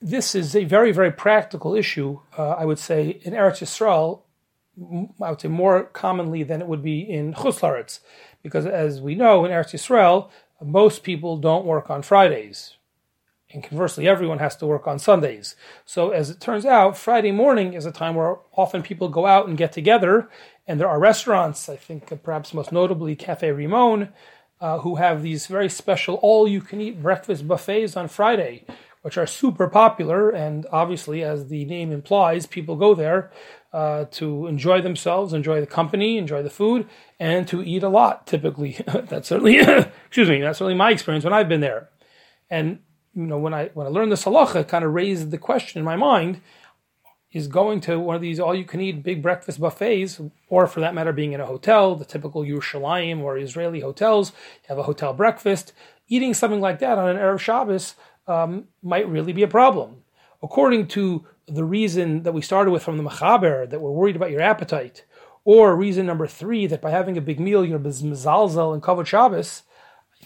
This 0.00 0.34
is 0.34 0.54
a 0.56 0.64
very, 0.64 0.92
very 0.92 1.12
practical 1.12 1.74
issue, 1.74 2.20
uh, 2.36 2.50
I 2.50 2.64
would 2.64 2.78
say, 2.78 3.20
in 3.22 3.34
Eretz 3.34 3.62
Yisrael, 3.62 4.22
I 5.20 5.30
would 5.30 5.40
say 5.40 5.48
more 5.48 5.84
commonly 5.84 6.42
than 6.42 6.60
it 6.60 6.66
would 6.66 6.82
be 6.82 7.00
in 7.00 7.34
Chutz 7.34 8.00
because 8.42 8.66
as 8.66 9.00
we 9.00 9.14
know 9.14 9.44
in 9.44 9.50
Eretz 9.50 9.72
Yisrael, 9.72 10.30
most 10.60 11.02
people 11.02 11.36
don't 11.36 11.64
work 11.64 11.90
on 11.90 12.02
Fridays. 12.02 12.76
And 13.52 13.62
conversely, 13.62 14.08
everyone 14.08 14.38
has 14.38 14.56
to 14.56 14.66
work 14.66 14.86
on 14.86 14.98
Sundays. 14.98 15.56
So 15.84 16.10
as 16.10 16.30
it 16.30 16.40
turns 16.40 16.64
out, 16.64 16.96
Friday 16.96 17.32
morning 17.32 17.74
is 17.74 17.84
a 17.84 17.92
time 17.92 18.14
where 18.14 18.36
often 18.56 18.82
people 18.82 19.08
go 19.08 19.26
out 19.26 19.46
and 19.46 19.58
get 19.58 19.72
together. 19.72 20.28
And 20.66 20.80
there 20.80 20.88
are 20.88 20.98
restaurants, 20.98 21.68
I 21.68 21.76
think 21.76 22.22
perhaps 22.22 22.54
most 22.54 22.72
notably 22.72 23.14
Cafe 23.14 23.48
Rimon, 23.48 24.08
uh, 24.60 24.78
who 24.78 24.96
have 24.96 25.22
these 25.22 25.46
very 25.48 25.68
special 25.68 26.14
all-you-can-eat 26.16 27.02
breakfast 27.02 27.46
buffets 27.46 27.96
on 27.96 28.08
Friday, 28.08 28.64
which 29.02 29.18
are 29.18 29.26
super 29.26 29.68
popular. 29.68 30.30
And 30.30 30.66
obviously, 30.72 31.22
as 31.22 31.48
the 31.48 31.64
name 31.64 31.92
implies, 31.92 32.46
people 32.46 32.76
go 32.76 32.94
there 32.94 33.30
uh, 33.72 34.04
to 34.12 34.46
enjoy 34.46 34.80
themselves, 34.80 35.32
enjoy 35.32 35.60
the 35.60 35.66
company, 35.66 36.16
enjoy 36.16 36.42
the 36.42 36.50
food, 36.50 36.88
and 37.18 37.46
to 37.48 37.62
eat 37.62 37.82
a 37.82 37.88
lot. 37.88 38.26
Typically, 38.26 38.78
that's 38.86 39.28
certainly 39.28 39.56
excuse 40.06 40.28
me. 40.28 40.40
That's 40.40 40.58
certainly 40.58 40.74
my 40.74 40.90
experience 40.90 41.24
when 41.24 41.34
I've 41.34 41.48
been 41.48 41.60
there. 41.60 41.90
And 42.48 42.80
you 43.14 43.26
know, 43.26 43.38
when 43.38 43.54
I 43.54 43.70
when 43.74 43.86
I 43.86 43.90
learned 43.90 44.12
this 44.12 44.24
halacha, 44.24 44.56
it 44.56 44.68
kind 44.68 44.84
of 44.84 44.94
raised 44.94 45.30
the 45.30 45.38
question 45.38 45.78
in 45.78 45.84
my 45.84 45.96
mind: 45.96 46.40
Is 47.32 47.46
going 47.46 47.80
to 47.82 47.98
one 47.98 48.16
of 48.16 48.22
these 48.22 48.40
all-you-can-eat 48.40 49.02
big 49.02 49.22
breakfast 49.22 49.60
buffets, 49.60 50.20
or 50.48 50.66
for 50.66 50.80
that 50.80 50.94
matter, 50.94 51.12
being 51.12 51.32
in 51.32 51.40
a 51.40 51.46
hotel, 51.46 51.94
the 51.94 52.04
typical 52.04 52.42
Yerushalayim 52.42 53.20
or 53.20 53.36
Israeli 53.36 53.80
hotels, 53.80 54.32
you 54.62 54.68
have 54.68 54.78
a 54.78 54.84
hotel 54.84 55.12
breakfast, 55.12 55.72
eating 56.08 56.34
something 56.34 56.60
like 56.60 56.78
that 56.78 56.98
on 56.98 57.08
an 57.08 57.16
Erev 57.16 57.40
Shabbos 57.40 57.94
um, 58.26 58.68
might 58.82 59.08
really 59.08 59.32
be 59.32 59.42
a 59.42 59.48
problem. 59.48 60.02
According 60.42 60.88
to 60.88 61.26
the 61.46 61.64
reason 61.64 62.22
that 62.22 62.32
we 62.32 62.40
started 62.40 62.70
with 62.70 62.82
from 62.82 62.96
the 62.96 63.04
Machaber, 63.04 63.68
that 63.68 63.80
we're 63.80 63.90
worried 63.90 64.16
about 64.16 64.30
your 64.30 64.40
appetite, 64.40 65.04
or 65.44 65.76
reason 65.76 66.06
number 66.06 66.26
three, 66.26 66.66
that 66.66 66.80
by 66.80 66.90
having 66.90 67.16
a 67.16 67.20
big 67.20 67.40
meal, 67.40 67.64
you're 67.64 67.78
mizalzel 67.78 68.72
and 68.72 68.82
kavod 68.82 69.06
Shabbos, 69.06 69.64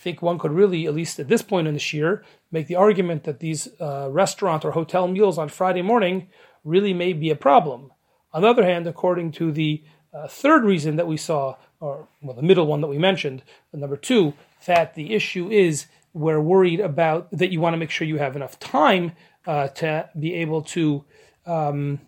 think 0.06 0.22
one 0.22 0.38
could 0.38 0.52
really, 0.52 0.86
at 0.86 0.94
least 0.94 1.18
at 1.18 1.26
this 1.26 1.42
point 1.42 1.66
in 1.66 1.74
the 1.74 1.84
year, 1.90 2.22
make 2.52 2.68
the 2.68 2.76
argument 2.76 3.24
that 3.24 3.40
these 3.40 3.68
uh, 3.80 4.08
restaurant 4.08 4.64
or 4.64 4.70
hotel 4.70 5.08
meals 5.08 5.36
on 5.36 5.48
Friday 5.48 5.82
morning 5.82 6.28
really 6.62 6.94
may 6.94 7.12
be 7.12 7.28
a 7.28 7.34
problem. 7.34 7.90
On 8.32 8.42
the 8.42 8.48
other 8.48 8.64
hand, 8.64 8.86
according 8.86 9.32
to 9.32 9.50
the 9.50 9.82
uh, 10.14 10.28
third 10.28 10.62
reason 10.62 10.94
that 10.94 11.08
we 11.08 11.16
saw, 11.16 11.56
or 11.80 12.06
well, 12.22 12.36
the 12.36 12.42
middle 12.50 12.68
one 12.68 12.82
that 12.82 12.86
we 12.86 12.98
mentioned, 12.98 13.42
number 13.72 13.96
two, 13.96 14.32
that 14.66 14.94
the 14.94 15.12
issue 15.12 15.50
is 15.50 15.86
we're 16.12 16.40
worried 16.40 16.78
about 16.78 17.28
that 17.32 17.50
you 17.50 17.60
want 17.60 17.74
to 17.74 17.78
make 17.78 17.90
sure 17.90 18.06
you 18.06 18.18
have 18.18 18.36
enough 18.36 18.60
time 18.60 19.10
uh, 19.44 19.66
to 19.68 20.08
be 20.16 20.34
able 20.34 20.62
to 20.62 21.04
um, 21.46 21.98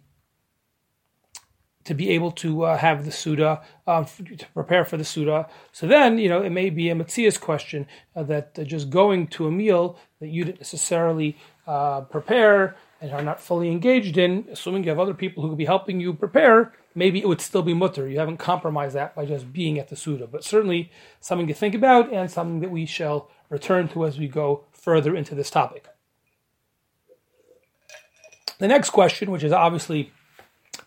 to 1.88 1.94
be 1.94 2.10
able 2.10 2.30
to 2.30 2.64
uh, 2.64 2.76
have 2.76 3.06
the 3.06 3.10
Suda, 3.10 3.62
uh, 3.86 4.04
to 4.04 4.46
prepare 4.52 4.84
for 4.84 4.98
the 4.98 5.06
Suda. 5.06 5.48
So 5.72 5.86
then, 5.86 6.18
you 6.18 6.28
know, 6.28 6.42
it 6.42 6.50
may 6.50 6.68
be 6.68 6.90
a 6.90 6.94
Matthias 6.94 7.38
question 7.38 7.86
uh, 8.14 8.24
that 8.24 8.58
uh, 8.58 8.64
just 8.64 8.90
going 8.90 9.26
to 9.28 9.46
a 9.46 9.50
meal 9.50 9.98
that 10.20 10.28
you 10.28 10.44
didn't 10.44 10.60
necessarily 10.60 11.38
uh, 11.66 12.02
prepare 12.02 12.76
and 13.00 13.10
are 13.10 13.22
not 13.22 13.40
fully 13.40 13.70
engaged 13.70 14.18
in, 14.18 14.44
assuming 14.52 14.84
you 14.84 14.90
have 14.90 14.98
other 14.98 15.14
people 15.14 15.42
who 15.42 15.48
could 15.48 15.56
be 15.56 15.64
helping 15.64 15.98
you 15.98 16.12
prepare, 16.12 16.74
maybe 16.94 17.22
it 17.22 17.28
would 17.28 17.40
still 17.40 17.62
be 17.62 17.72
mutter. 17.72 18.06
You 18.06 18.18
haven't 18.18 18.36
compromised 18.36 18.94
that 18.94 19.14
by 19.14 19.24
just 19.24 19.50
being 19.50 19.78
at 19.78 19.88
the 19.88 19.96
Suda. 19.96 20.26
But 20.26 20.44
certainly 20.44 20.90
something 21.20 21.46
to 21.46 21.54
think 21.54 21.74
about 21.74 22.12
and 22.12 22.30
something 22.30 22.60
that 22.60 22.70
we 22.70 22.84
shall 22.84 23.30
return 23.48 23.88
to 23.88 24.04
as 24.04 24.18
we 24.18 24.28
go 24.28 24.64
further 24.72 25.16
into 25.16 25.34
this 25.34 25.48
topic. 25.48 25.86
The 28.58 28.68
next 28.68 28.90
question, 28.90 29.30
which 29.30 29.44
is 29.44 29.52
obviously 29.52 30.12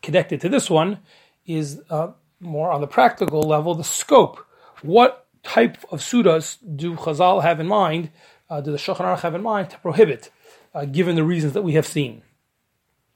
connected 0.02 0.42
to 0.42 0.50
this 0.50 0.70
one, 0.70 1.00
is 1.46 1.82
uh, 1.90 2.12
more 2.40 2.72
on 2.72 2.82
the 2.82 2.88
practical 2.88 3.42
level 3.42 3.76
the 3.76 3.84
scope. 3.84 4.46
What 4.82 5.28
type 5.44 5.78
of 5.92 6.02
sudas 6.02 6.58
do 6.76 6.96
Chazal 6.96 7.42
have 7.42 7.60
in 7.60 7.68
mind, 7.68 8.12
uh, 8.50 8.62
do 8.62 8.72
the 8.72 8.78
Shulchan 8.78 9.06
Aruch 9.06 9.22
have 9.22 9.36
in 9.36 9.42
mind 9.42 9.70
to 9.72 9.78
prohibit, 9.80 10.30
uh, 10.74 10.86
given 10.86 11.16
the 11.16 11.24
reasons 11.24 11.54
that 11.54 11.62
we 11.62 11.74
have 11.74 11.86
seen? 11.86 12.24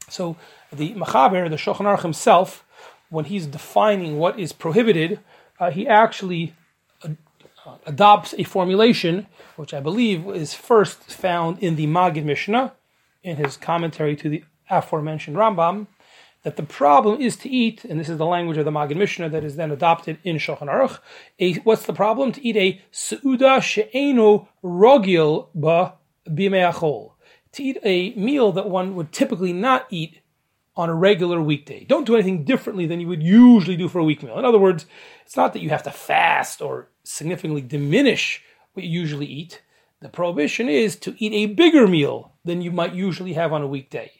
So 0.10 0.38
the 0.72 0.94
Machaber, 0.94 1.50
the 1.50 1.56
Shulchan 1.56 1.86
Aruch 1.86 2.01
himself, 2.01 2.63
when 3.10 3.25
he's 3.25 3.48
defining 3.48 4.18
what 4.18 4.39
is 4.39 4.51
prohibited, 4.54 5.20
uh, 5.60 5.72
he 5.72 5.88
actually 5.88 6.54
uh, 7.04 7.10
adopts 7.86 8.34
a 8.38 8.44
formulation 8.44 9.27
which 9.56 9.74
I 9.74 9.80
believe 9.80 10.27
is 10.27 10.54
first 10.54 11.00
found 11.12 11.60
in 11.60 11.75
the 11.75 11.88
Maggid 11.88 12.25
Mishnah, 12.25 12.74
in 13.24 13.38
his 13.38 13.58
commentary 13.58 14.15
to 14.18 14.30
the 14.30 14.44
aforementioned 14.70 15.38
Rambam, 15.38 15.88
that 16.46 16.58
the 16.58 16.64
problem 16.64 17.20
is 17.20 17.36
to 17.38 17.50
eat, 17.50 17.84
and 17.84 18.00
this 18.00 18.08
is 18.08 18.20
the 18.20 18.25
language 18.25 18.58
of 18.58 18.66
the 18.66 18.72
Maggid 18.72 18.98
Mishnah 18.98 19.30
that 19.30 19.44
is 19.44 19.56
then 19.56 19.72
adopted 19.72 20.20
in 20.24 20.36
Shulchan 20.36 20.70
Aruch. 20.70 21.00
A, 21.40 21.56
what's 21.62 21.88
the 21.88 21.92
problem? 21.92 22.32
To 22.34 22.48
eat 22.48 22.56
a 22.56 22.82
seuda 22.94 23.64
she'enu 23.64 24.46
rogil 24.64 25.48
ba 25.56 25.96
bimeachol. 26.30 27.14
To 27.54 27.64
eat 27.64 27.80
a 27.84 28.14
meal 28.14 28.52
that 28.52 28.70
one 28.70 28.94
would 28.96 29.12
typically 29.12 29.54
not 29.54 29.88
eat 29.90 30.20
on 30.75 30.88
a 30.88 30.94
regular 30.94 31.42
weekday. 31.42 31.84
Don't 31.84 32.06
do 32.06 32.14
anything 32.14 32.44
differently 32.44 32.86
than 32.86 33.00
you 33.00 33.08
would 33.08 33.24
usually 33.24 33.75
do 33.75 33.88
for 33.88 33.98
a 33.98 34.04
week 34.04 34.22
meal. 34.22 34.38
In 34.38 34.46
other 34.46 34.60
words, 34.60 34.86
it's 35.25 35.36
not 35.36 35.52
that 35.54 35.64
you 35.64 35.72
have 35.72 35.84
to 35.84 35.92
fast 35.92 36.62
or 36.62 36.90
significantly 37.04 37.62
diminish 37.62 38.44
what 38.74 38.86
you 38.86 39.00
usually 39.00 39.25
eat. 39.25 39.64
The 40.00 40.10
prohibition 40.10 40.70
is 40.70 40.96
to 40.98 41.16
eat 41.18 41.34
a 41.34 41.56
bigger 41.56 41.88
meal 41.88 42.34
than 42.44 42.62
you 42.62 42.72
might 42.72 42.94
usually 42.94 43.34
have 43.34 43.52
on 43.52 43.64
a 43.64 43.68
weekday. 43.68 44.12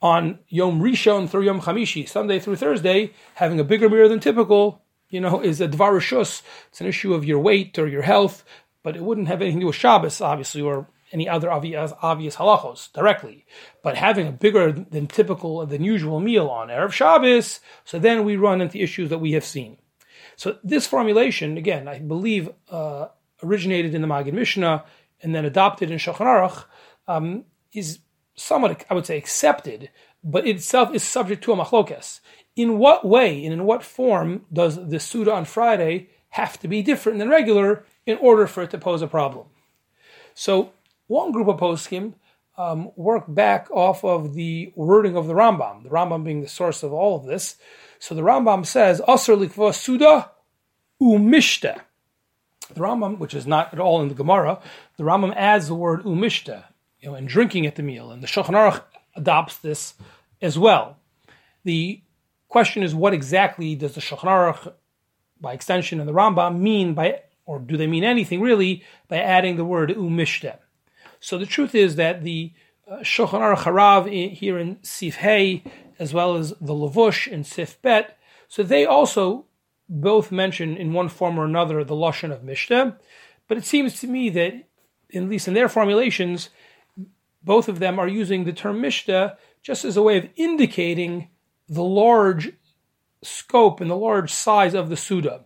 On 0.00 0.38
Yom 0.48 0.80
Rishon 0.80 1.28
through 1.28 1.42
Yom 1.42 1.60
Chamishi, 1.60 2.08
Sunday 2.08 2.38
through 2.38 2.56
Thursday, 2.56 3.12
having 3.34 3.58
a 3.58 3.64
bigger 3.64 3.88
meal 3.88 4.08
than 4.08 4.20
typical, 4.20 4.82
you 5.10 5.20
know, 5.20 5.40
is 5.40 5.60
a 5.60 5.68
dvar 5.68 5.92
rishus. 5.92 6.42
It's 6.68 6.80
an 6.80 6.86
issue 6.86 7.14
of 7.14 7.24
your 7.24 7.40
weight 7.40 7.78
or 7.78 7.88
your 7.88 8.02
health, 8.02 8.44
but 8.82 8.96
it 8.96 9.02
wouldn't 9.02 9.28
have 9.28 9.42
anything 9.42 9.60
to 9.60 9.64
do 9.64 9.66
with 9.68 9.76
Shabbos, 9.76 10.20
obviously, 10.20 10.62
or 10.62 10.86
any 11.12 11.28
other 11.28 11.50
obvious, 11.50 11.92
obvious 12.02 12.36
halachos 12.36 12.92
directly. 12.92 13.46
But 13.82 13.96
having 13.96 14.28
a 14.28 14.32
bigger 14.32 14.70
than 14.72 15.06
typical 15.06 15.64
than 15.66 15.82
usual 15.82 16.20
meal 16.20 16.48
on 16.48 16.68
Erev 16.68 16.92
Shabbos, 16.92 17.60
so 17.84 17.98
then 17.98 18.24
we 18.24 18.36
run 18.36 18.60
into 18.60 18.78
issues 18.78 19.10
that 19.10 19.18
we 19.18 19.32
have 19.32 19.44
seen. 19.44 19.78
So 20.36 20.58
this 20.62 20.86
formulation, 20.86 21.56
again, 21.56 21.88
I 21.88 21.98
believe, 21.98 22.50
uh, 22.70 23.08
originated 23.42 23.94
in 23.94 24.02
the 24.02 24.06
Maggid 24.06 24.34
Mishnah 24.34 24.84
and 25.22 25.34
then 25.34 25.44
adopted 25.44 25.90
in 25.90 25.98
Shulchan 25.98 26.64
um, 27.06 27.44
is 27.72 27.98
somewhat, 28.38 28.84
I 28.88 28.94
would 28.94 29.06
say, 29.06 29.16
accepted, 29.16 29.90
but 30.24 30.46
itself 30.46 30.94
is 30.94 31.02
subject 31.02 31.44
to 31.44 31.52
a 31.52 31.56
machlokes. 31.56 32.20
In 32.56 32.78
what 32.78 33.06
way 33.06 33.44
and 33.44 33.52
in 33.52 33.64
what 33.64 33.84
form 33.84 34.44
does 34.52 34.88
the 34.88 34.98
Suda 34.98 35.32
on 35.32 35.44
Friday 35.44 36.08
have 36.30 36.58
to 36.60 36.68
be 36.68 36.82
different 36.82 37.18
than 37.18 37.28
regular 37.28 37.84
in 38.06 38.18
order 38.18 38.46
for 38.46 38.62
it 38.62 38.70
to 38.70 38.78
pose 38.78 39.02
a 39.02 39.06
problem? 39.06 39.46
So 40.34 40.72
one 41.06 41.32
group 41.32 41.48
of 41.48 41.58
poskim 41.58 42.14
um, 42.56 42.90
work 42.96 43.24
back 43.28 43.70
off 43.70 44.04
of 44.04 44.34
the 44.34 44.72
wording 44.74 45.16
of 45.16 45.26
the 45.26 45.34
Rambam, 45.34 45.84
the 45.84 45.88
Rambam 45.88 46.24
being 46.24 46.40
the 46.40 46.48
source 46.48 46.82
of 46.82 46.92
all 46.92 47.16
of 47.16 47.24
this. 47.24 47.56
So 47.98 48.14
the 48.14 48.22
Rambam 48.22 48.66
says, 48.66 49.00
Asr 49.06 49.38
likva 49.38 49.74
suda 49.74 50.30
umishta. 51.00 51.80
The 52.74 52.80
Rambam, 52.80 53.18
which 53.18 53.34
is 53.34 53.46
not 53.46 53.72
at 53.72 53.80
all 53.80 54.02
in 54.02 54.08
the 54.08 54.14
Gemara, 54.14 54.60
the 54.96 55.04
Rambam 55.04 55.34
adds 55.36 55.68
the 55.68 55.74
word 55.74 56.02
umishta, 56.02 56.64
you 57.00 57.08
know, 57.08 57.14
and 57.14 57.28
drinking 57.28 57.66
at 57.66 57.76
the 57.76 57.82
meal, 57.82 58.10
and 58.10 58.22
the 58.22 58.26
Shulchan 58.26 58.54
Aruch 58.54 58.82
adopts 59.14 59.56
this 59.56 59.94
as 60.40 60.58
well. 60.58 60.96
The 61.64 62.00
question 62.48 62.82
is, 62.82 62.94
what 62.94 63.14
exactly 63.14 63.74
does 63.74 63.94
the 63.94 64.00
Shulchan 64.00 64.24
Aruch, 64.24 64.72
by 65.40 65.52
extension, 65.52 66.00
and 66.00 66.08
the 66.08 66.12
Rambam 66.14 66.58
mean 66.58 66.94
by, 66.94 67.22
or 67.46 67.58
do 67.58 67.76
they 67.76 67.86
mean 67.86 68.04
anything 68.04 68.40
really, 68.40 68.82
by 69.08 69.18
adding 69.18 69.56
the 69.56 69.64
word 69.64 69.90
umishta? 69.90 70.58
So 71.20 71.38
the 71.38 71.46
truth 71.46 71.74
is 71.74 71.96
that 71.96 72.22
the 72.22 72.52
uh, 72.90 72.98
Shulchan 72.98 73.40
Aruch 73.40 73.64
Harav 73.64 74.32
here 74.32 74.58
in 74.58 74.78
Sif 74.82 75.16
Hay, 75.16 75.62
as 75.98 76.14
well 76.14 76.36
as 76.36 76.50
the 76.60 76.74
Lavush 76.74 77.26
in 77.26 77.44
Sif 77.44 77.80
Bet, 77.82 78.18
so 78.48 78.62
they 78.62 78.86
also 78.86 79.44
both 79.88 80.30
mention 80.30 80.76
in 80.76 80.92
one 80.92 81.08
form 81.08 81.38
or 81.38 81.44
another 81.44 81.82
the 81.84 81.94
Lashon 81.94 82.32
of 82.32 82.44
Mishnah, 82.44 82.98
but 83.46 83.58
it 83.58 83.64
seems 83.64 84.00
to 84.00 84.06
me 84.06 84.28
that, 84.30 84.64
at 85.14 85.22
least 85.22 85.48
in 85.48 85.54
their 85.54 85.68
formulations, 85.68 86.50
both 87.42 87.68
of 87.68 87.78
them 87.78 87.98
are 87.98 88.08
using 88.08 88.44
the 88.44 88.52
term 88.52 88.80
Mishnah 88.80 89.36
just 89.62 89.84
as 89.84 89.96
a 89.96 90.02
way 90.02 90.18
of 90.18 90.28
indicating 90.36 91.28
the 91.68 91.82
large 91.82 92.52
scope 93.22 93.80
and 93.80 93.90
the 93.90 93.96
large 93.96 94.32
size 94.32 94.74
of 94.74 94.88
the 94.88 94.96
Suda. 94.96 95.44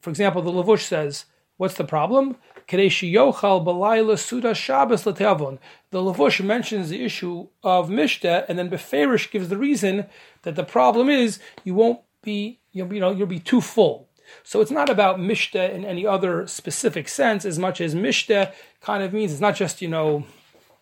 For 0.00 0.10
example, 0.10 0.42
the 0.42 0.50
Lavush 0.50 0.82
says, 0.82 1.26
What's 1.56 1.74
the 1.74 1.84
problem? 1.84 2.38
The 2.66 2.78
Lavush 5.92 6.42
mentions 6.42 6.88
the 6.88 7.04
issue 7.04 7.48
of 7.62 7.90
Mishta, 7.90 8.46
and 8.48 8.58
then 8.58 8.70
Beferish 8.70 9.30
gives 9.30 9.50
the 9.50 9.58
reason 9.58 10.06
that 10.40 10.56
the 10.56 10.64
problem 10.64 11.10
is 11.10 11.38
you 11.62 11.74
won't 11.74 12.00
be, 12.22 12.60
you'll, 12.72 12.94
you 12.94 13.00
know, 13.00 13.10
you'll 13.10 13.26
be 13.26 13.40
too 13.40 13.60
full. 13.60 14.08
So 14.42 14.62
it's 14.62 14.70
not 14.70 14.88
about 14.88 15.18
Mishta 15.18 15.70
in 15.70 15.84
any 15.84 16.06
other 16.06 16.46
specific 16.46 17.08
sense 17.08 17.44
as 17.44 17.58
much 17.58 17.78
as 17.78 17.94
Mishta 17.94 18.54
kind 18.80 19.02
of 19.02 19.12
means 19.12 19.32
it's 19.32 19.40
not 19.42 19.56
just, 19.56 19.82
you 19.82 19.88
know, 19.88 20.24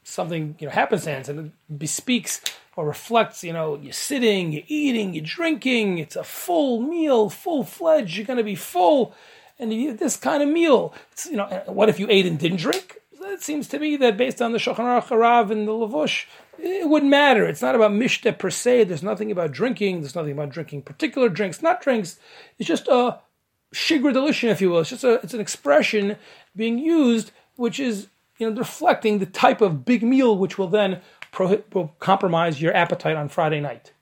something, 0.08 0.56
you 0.58 0.66
know, 0.66 0.72
happenstance 0.72 1.28
and 1.28 1.38
it 1.46 1.78
bespeaks 1.78 2.40
or 2.76 2.86
reflects, 2.86 3.44
you 3.44 3.52
know, 3.52 3.76
you're 3.76 3.92
sitting, 3.92 4.52
you're 4.52 4.62
eating, 4.68 5.14
you're 5.14 5.24
drinking, 5.24 5.98
it's 5.98 6.16
a 6.16 6.24
full 6.24 6.80
meal, 6.80 7.28
full 7.28 7.64
fledged, 7.64 8.16
you're 8.16 8.26
going 8.26 8.38
to 8.38 8.44
be 8.44 8.54
full 8.54 9.14
and 9.58 9.72
you 9.72 9.90
eat 9.90 9.98
this 9.98 10.16
kind 10.16 10.42
of 10.42 10.48
meal. 10.48 10.94
It's, 11.12 11.26
you 11.26 11.36
know, 11.36 11.44
uh, 11.44 11.72
what 11.72 11.88
if 11.88 11.98
you 11.98 12.06
ate 12.08 12.26
and 12.26 12.38
didn't 12.38 12.58
drink? 12.58 12.98
It 13.20 13.42
seems 13.42 13.68
to 13.68 13.78
me 13.78 13.96
that 13.96 14.16
based 14.16 14.40
on 14.40 14.52
the 14.52 14.58
Shulchan 14.58 14.76
Aruch 14.76 15.08
Harav 15.08 15.50
and 15.50 15.66
the 15.66 15.72
Lavush, 15.72 16.26
it 16.58 16.88
wouldn't 16.88 17.10
matter. 17.10 17.46
It's 17.46 17.62
not 17.62 17.74
about 17.74 17.92
mishte 17.92 18.38
per 18.38 18.50
se. 18.50 18.84
There's 18.84 19.02
nothing 19.02 19.30
about 19.30 19.52
drinking. 19.52 20.00
There's 20.00 20.14
nothing 20.14 20.32
about 20.32 20.50
drinking 20.50 20.82
particular 20.82 21.28
drinks, 21.28 21.62
not 21.62 21.82
drinks. 21.82 22.18
It's 22.58 22.68
just 22.68 22.88
a 22.88 23.18
shigra 23.74 24.12
d'lishna, 24.12 24.50
if 24.50 24.60
you 24.60 24.70
will. 24.70 24.80
It's 24.80 24.90
just 24.90 25.04
a, 25.04 25.14
it's 25.22 25.34
an 25.34 25.40
expression 25.40 26.16
being 26.56 26.78
used, 26.78 27.32
which 27.56 27.78
is 27.78 28.08
you 28.38 28.48
know 28.48 28.56
reflecting 28.56 29.18
the 29.18 29.26
type 29.26 29.60
of 29.60 29.84
big 29.84 30.02
meal 30.02 30.36
which 30.36 30.56
will 30.56 30.68
then 30.68 31.00
will 31.72 31.94
compromise 31.98 32.60
your 32.60 32.74
appetite 32.74 33.16
on 33.16 33.28
Friday 33.28 33.60
night. 33.60 33.92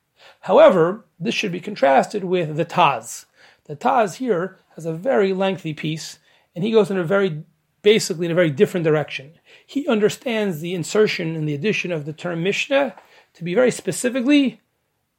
However, 0.42 1.04
this 1.18 1.34
should 1.34 1.52
be 1.52 1.60
contrasted 1.60 2.24
with 2.24 2.56
the 2.56 2.64
Taz. 2.64 3.26
The 3.64 3.76
Taz 3.76 4.16
here 4.16 4.58
has 4.74 4.86
a 4.86 4.92
very 4.92 5.32
lengthy 5.32 5.74
piece, 5.74 6.18
and 6.54 6.62
he 6.62 6.70
goes 6.70 6.90
in 6.90 6.98
a 6.98 7.04
very 7.04 7.42
basically 7.82 8.26
in 8.26 8.32
a 8.32 8.36
very 8.36 8.50
different 8.50 8.84
direction. 8.84 9.32
He 9.64 9.86
understands 9.86 10.60
the 10.60 10.74
insertion 10.74 11.36
and 11.36 11.48
the 11.48 11.54
addition 11.54 11.92
of 11.92 12.04
the 12.04 12.12
term 12.12 12.42
Mishnah 12.42 12.94
to 13.34 13.44
be 13.44 13.54
very 13.54 13.70
specifically 13.70 14.60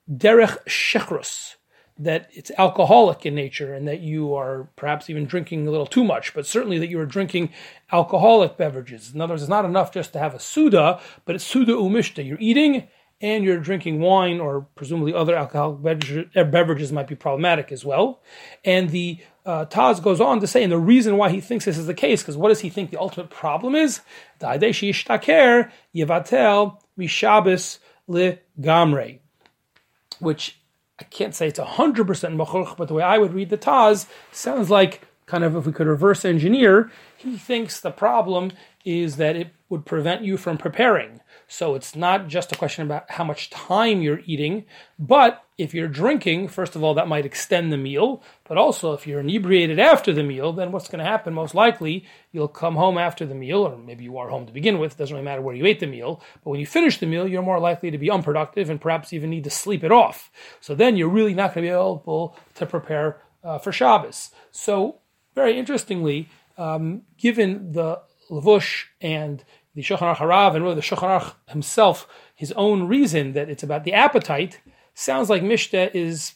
derech 0.10 0.58
shechrus, 0.66 1.56
that 2.00 2.30
it's 2.32 2.52
alcoholic 2.58 3.26
in 3.26 3.34
nature 3.34 3.74
and 3.74 3.88
that 3.88 4.02
you 4.02 4.36
are 4.36 4.70
perhaps 4.76 5.10
even 5.10 5.26
drinking 5.26 5.68
a 5.68 5.72
little 5.72 5.88
too 5.88 6.04
much, 6.04 6.34
but 6.34 6.46
certainly 6.46 6.78
that 6.78 6.90
you 6.90 7.00
are 7.00 7.06
drinking 7.06 7.52
alcoholic 7.92 8.58
beverages. 8.58 9.14
In 9.14 9.22
other 9.22 9.34
words, 9.34 9.44
it's 9.44 9.50
not 9.50 9.66
enough 9.66 9.92
just 9.92 10.14
to 10.14 10.20
have 10.20 10.36
a 10.36 10.40
suda, 10.40 11.00
but 11.26 11.36
it's 11.36 11.44
suda 11.44 11.74
umishta. 11.74 12.26
You're 12.26 12.38
eating 12.40 12.88
and 13.20 13.44
you're 13.44 13.60
drinking 13.60 14.00
wine 14.00 14.40
or 14.40 14.68
presumably 14.76 15.14
other 15.14 15.36
alcoholic 15.36 15.82
beverages 16.52 16.92
might 16.92 17.08
be 17.08 17.16
problematic 17.16 17.72
as 17.72 17.84
well. 17.84 18.22
And 18.64 18.92
the 18.92 19.20
uh, 19.46 19.66
Taz 19.66 20.04
goes 20.04 20.22
on 20.22 20.40
to 20.42 20.48
say, 20.48 20.62
and 20.62 20.72
the 20.72 20.78
reason 20.78 21.18
why 21.18 21.30
he 21.30 21.42
thinks 21.42 21.66
this 21.66 21.78
is 21.78 21.88
the 21.88 21.94
case, 21.94 22.22
because 22.22 22.38
what 22.38 22.50
does 22.50 22.60
he 22.60 22.70
think 22.70 22.92
the 22.92 23.00
ultimate 23.00 23.30
problem 23.32 23.74
is? 23.76 24.02
Yevatel 24.42 25.72
mishabis 26.98 27.80
le 28.08 28.38
gamre, 28.60 29.20
which 30.20 30.57
I 31.00 31.04
can't 31.04 31.36
say 31.36 31.48
it's 31.48 31.60
100% 31.60 32.06
machuch, 32.06 32.76
but 32.78 32.88
the 32.88 32.94
way 32.94 33.04
I 33.04 33.18
would 33.18 33.34
read 33.34 33.50
the 33.50 33.58
Taz 33.58 34.08
sounds 34.32 34.70
like 34.70 35.02
kind 35.28 35.44
of 35.44 35.56
if 35.56 35.66
we 35.66 35.74
could 35.74 35.88
reverse 35.88 36.26
engineer, 36.26 36.90
he 37.16 37.38
thinks 37.38 37.80
the 37.80 37.92
problem 37.92 38.52
is 38.84 39.18
that 39.18 39.36
it 39.36 39.50
would 39.70 39.86
prevent 39.86 40.24
you 40.24 40.38
from 40.38 40.58
preparing. 40.58 41.20
So 41.48 41.76
it's 41.76 41.96
not 41.96 42.28
just 42.28 42.52
a 42.52 42.58
question 42.58 42.86
about 42.86 43.10
how 43.10 43.24
much 43.24 43.50
time 43.50 44.02
you're 44.02 44.22
eating, 44.26 44.66
but 45.00 45.46
if 45.58 45.74
you're 45.74 45.88
drinking, 45.88 46.50
first 46.50 46.76
of 46.76 46.84
all, 46.84 46.94
that 46.96 47.08
might 47.08 47.26
extend 47.26 47.72
the 47.72 47.78
meal, 47.78 48.22
but 48.44 48.58
also 48.58 48.94
if 48.94 49.08
you're 49.08 49.22
inebriated 49.22 49.80
after 49.80 50.12
the 50.12 50.24
meal, 50.24 50.52
then 50.52 50.72
what's 50.74 50.90
going 50.90 51.00
to 51.00 51.10
happen? 51.10 51.34
Most 51.34 51.56
likely, 51.56 52.06
you'll 52.34 52.50
come 52.50 52.76
home 52.76 52.98
after 52.98 53.26
the 53.26 53.34
meal, 53.34 53.60
or 53.60 53.78
maybe 53.78 54.04
you 54.04 54.18
are 54.18 54.30
home 54.30 54.46
to 54.46 54.52
begin 54.52 54.78
with, 54.78 54.94
it 54.94 54.98
doesn't 54.98 55.16
really 55.16 55.24
matter 55.24 55.42
where 55.42 55.56
you 55.56 55.66
ate 55.66 55.80
the 55.80 55.88
meal, 55.88 56.22
but 56.44 56.50
when 56.50 56.60
you 56.60 56.66
finish 56.66 56.98
the 56.98 57.06
meal, 57.06 57.28
you're 57.28 57.42
more 57.42 57.60
likely 57.60 57.92
to 57.92 57.98
be 57.98 58.12
unproductive 58.12 58.70
and 58.70 58.82
perhaps 58.82 59.14
even 59.14 59.30
need 59.30 59.46
to 59.46 59.50
sleep 59.50 59.86
it 59.86 59.92
off. 59.92 60.30
So 60.60 60.76
then 60.76 60.98
you're 60.98 61.08
really 61.08 61.34
not 61.34 61.54
going 61.54 61.66
to 61.66 61.70
be 61.72 61.74
able 61.74 62.36
to 62.56 62.66
prepare 62.66 63.22
uh, 63.44 63.58
for 63.58 63.72
Shabbos. 63.72 64.32
So, 64.52 65.00
very 65.34 65.58
interestingly, 65.58 66.28
um, 66.58 67.04
given 67.18 67.72
the 67.72 68.02
Lavush 68.30 68.86
and 69.00 69.44
the 69.78 69.84
Shulchan 69.84 70.00
Aruch 70.00 70.18
Harav 70.18 70.56
and 70.56 70.64
really 70.64 70.74
the 70.74 70.82
Shulchan 70.82 71.22
Aruch 71.22 71.36
himself, 71.50 72.08
his 72.34 72.52
own 72.54 72.88
reason 72.88 73.34
that 73.34 73.48
it's 73.48 73.62
about 73.62 73.84
the 73.84 73.94
appetite, 73.94 74.60
sounds 74.96 75.30
like 75.30 75.44
Mishta 75.44 75.94
is 75.94 76.34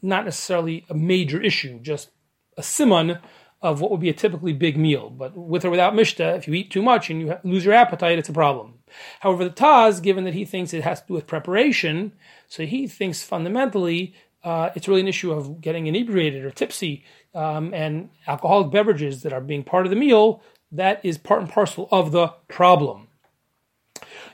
not 0.00 0.24
necessarily 0.24 0.86
a 0.88 0.94
major 0.94 1.42
issue, 1.42 1.80
just 1.80 2.10
a 2.56 2.62
simon 2.62 3.18
of 3.60 3.80
what 3.80 3.90
would 3.90 3.98
be 3.98 4.08
a 4.08 4.14
typically 4.14 4.52
big 4.52 4.76
meal. 4.76 5.10
But 5.10 5.36
with 5.36 5.64
or 5.64 5.70
without 5.70 5.94
Mishta, 5.94 6.36
if 6.36 6.46
you 6.46 6.54
eat 6.54 6.70
too 6.70 6.80
much 6.80 7.10
and 7.10 7.20
you 7.20 7.36
lose 7.42 7.64
your 7.64 7.74
appetite, 7.74 8.20
it's 8.20 8.28
a 8.28 8.32
problem. 8.32 8.74
However, 9.18 9.42
the 9.42 9.50
Taz, 9.50 10.00
given 10.00 10.22
that 10.22 10.34
he 10.34 10.44
thinks 10.44 10.72
it 10.72 10.84
has 10.84 11.00
to 11.00 11.08
do 11.08 11.14
with 11.14 11.26
preparation, 11.26 12.12
so 12.46 12.64
he 12.64 12.86
thinks 12.86 13.24
fundamentally 13.24 14.14
uh, 14.44 14.70
it's 14.76 14.86
really 14.86 15.00
an 15.00 15.08
issue 15.08 15.32
of 15.32 15.60
getting 15.60 15.88
inebriated 15.88 16.44
or 16.44 16.50
tipsy 16.52 17.02
um, 17.34 17.74
and 17.74 18.10
alcoholic 18.28 18.70
beverages 18.70 19.22
that 19.22 19.32
are 19.32 19.40
being 19.40 19.64
part 19.64 19.86
of 19.86 19.90
the 19.90 19.96
meal 19.96 20.40
that 20.74 21.04
is 21.04 21.18
part 21.18 21.40
and 21.40 21.50
parcel 21.50 21.88
of 21.90 22.12
the 22.12 22.28
problem. 22.48 23.08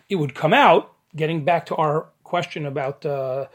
It 0.09 0.17
would 0.17 0.35
come 0.35 0.53
out, 0.53 0.93
getting 1.15 1.45
back 1.45 1.67
to 1.67 1.77
our 1.77 2.09
question 2.25 2.67
about 2.67 3.05
uh, 3.05 3.47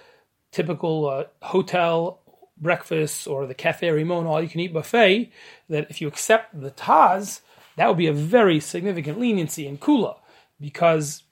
typical 0.52 1.10
uh, 1.10 1.24
hotel 1.42 2.22
breakfast 2.58 3.28
or 3.28 3.46
the 3.46 3.54
cafe 3.54 3.90
Rimon 3.90 4.26
all 4.26 4.42
you 4.42 4.48
can 4.48 4.62
eat 4.62 4.74
buffet, 4.74 5.32
that 5.70 5.88
if 5.90 6.00
you 6.00 6.08
accept 6.08 6.60
the 6.60 6.72
Taz, 6.72 7.42
that 7.76 7.88
would 7.88 7.98
be 7.98 8.08
a 8.08 8.14
very 8.14 8.60
significant 8.60 9.20
leniency 9.20 9.68
in 9.68 9.78
Kula 9.78 10.18
because 10.60 11.24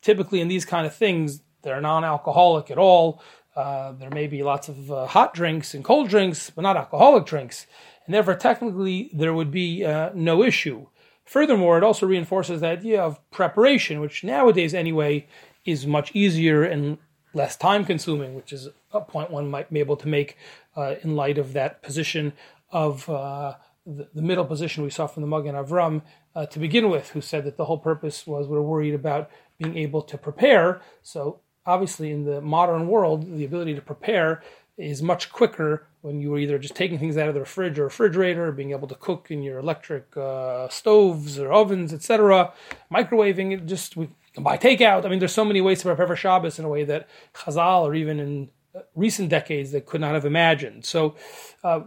typically 0.00 0.40
in 0.40 0.48
these 0.48 0.64
kind 0.64 0.86
of 0.86 0.94
things, 0.94 1.42
they're 1.62 1.80
non 1.80 2.04
alcoholic 2.04 2.70
at 2.70 2.78
all. 2.78 3.22
Uh, 3.54 3.92
there 3.92 4.10
may 4.10 4.26
be 4.26 4.42
lots 4.42 4.68
of 4.68 4.90
uh, 4.90 5.06
hot 5.06 5.34
drinks 5.34 5.74
and 5.74 5.84
cold 5.84 6.08
drinks, 6.08 6.48
but 6.50 6.62
not 6.62 6.76
alcoholic 6.76 7.26
drinks. 7.26 7.66
And 8.06 8.14
therefore, 8.14 8.34
technically, 8.34 9.10
there 9.12 9.34
would 9.34 9.50
be 9.50 9.84
uh, 9.84 10.10
no 10.14 10.42
issue. 10.42 10.86
Furthermore, 11.24 11.78
it 11.78 11.84
also 11.84 12.06
reinforces 12.06 12.60
the 12.60 12.68
idea 12.68 13.00
of 13.00 13.18
preparation, 13.30 14.00
which 14.00 14.24
nowadays, 14.24 14.74
anyway, 14.74 15.26
is 15.64 15.86
much 15.86 16.10
easier 16.14 16.64
and 16.64 16.98
less 17.34 17.56
time 17.56 17.84
consuming, 17.84 18.34
which 18.34 18.52
is 18.52 18.68
a 18.92 19.00
point 19.00 19.30
one 19.30 19.50
might 19.50 19.72
be 19.72 19.80
able 19.80 19.96
to 19.96 20.08
make 20.08 20.36
uh, 20.76 20.96
in 21.02 21.16
light 21.16 21.38
of 21.38 21.52
that 21.52 21.82
position 21.82 22.32
of 22.70 23.08
uh, 23.08 23.54
the, 23.86 24.08
the, 24.14 24.22
middle 24.22 24.44
position 24.44 24.82
we 24.82 24.90
saw 24.90 25.06
from 25.06 25.22
the 25.22 25.26
Magen 25.26 25.54
Avram 25.54 26.02
uh, 26.34 26.46
to 26.46 26.58
begin 26.58 26.90
with, 26.90 27.10
who 27.10 27.20
said 27.20 27.44
that 27.44 27.56
the 27.56 27.66
whole 27.66 27.78
purpose 27.78 28.26
was 28.26 28.46
we're 28.46 28.62
worried 28.62 28.94
about 28.94 29.30
being 29.58 29.76
able 29.76 30.02
to 30.02 30.18
prepare. 30.18 30.80
So, 31.02 31.40
obviously, 31.66 32.10
in 32.10 32.24
the 32.24 32.40
modern 32.40 32.88
world, 32.88 33.36
the 33.36 33.44
ability 33.44 33.74
to 33.74 33.82
prepare 33.82 34.42
is 34.76 35.02
much 35.02 35.30
quicker 35.30 35.86
when 36.00 36.20
you 36.20 36.34
are 36.34 36.38
either 36.38 36.58
just 36.58 36.74
taking 36.74 36.98
things 36.98 37.16
out 37.16 37.28
of 37.28 37.34
the 37.34 37.44
fridge 37.44 37.78
or 37.78 37.84
refrigerator, 37.84 38.50
being 38.52 38.72
able 38.72 38.88
to 38.88 38.94
cook 38.94 39.30
in 39.30 39.42
your 39.42 39.58
electric 39.58 40.16
uh, 40.16 40.68
stoves 40.68 41.38
or 41.38 41.52
ovens, 41.52 41.92
etc., 41.92 42.52
microwaving 42.92 43.52
it. 43.52 43.66
Just 43.66 43.96
we 43.96 44.08
can 44.34 44.42
buy 44.42 44.58
takeout. 44.58 45.04
I 45.04 45.08
mean, 45.08 45.18
there's 45.18 45.32
so 45.32 45.44
many 45.44 45.60
ways 45.60 45.80
to 45.80 45.84
prepare 45.84 46.06
for 46.06 46.16
Shabbos 46.16 46.58
in 46.58 46.64
a 46.64 46.68
way 46.68 46.84
that 46.84 47.08
Chazal 47.34 47.82
or 47.82 47.94
even 47.94 48.18
in 48.18 48.50
uh, 48.74 48.80
recent 48.94 49.28
decades 49.28 49.70
they 49.70 49.80
could 49.80 50.00
not 50.00 50.14
have 50.14 50.24
imagined. 50.24 50.84
So, 50.84 51.14
uh, 51.62 51.82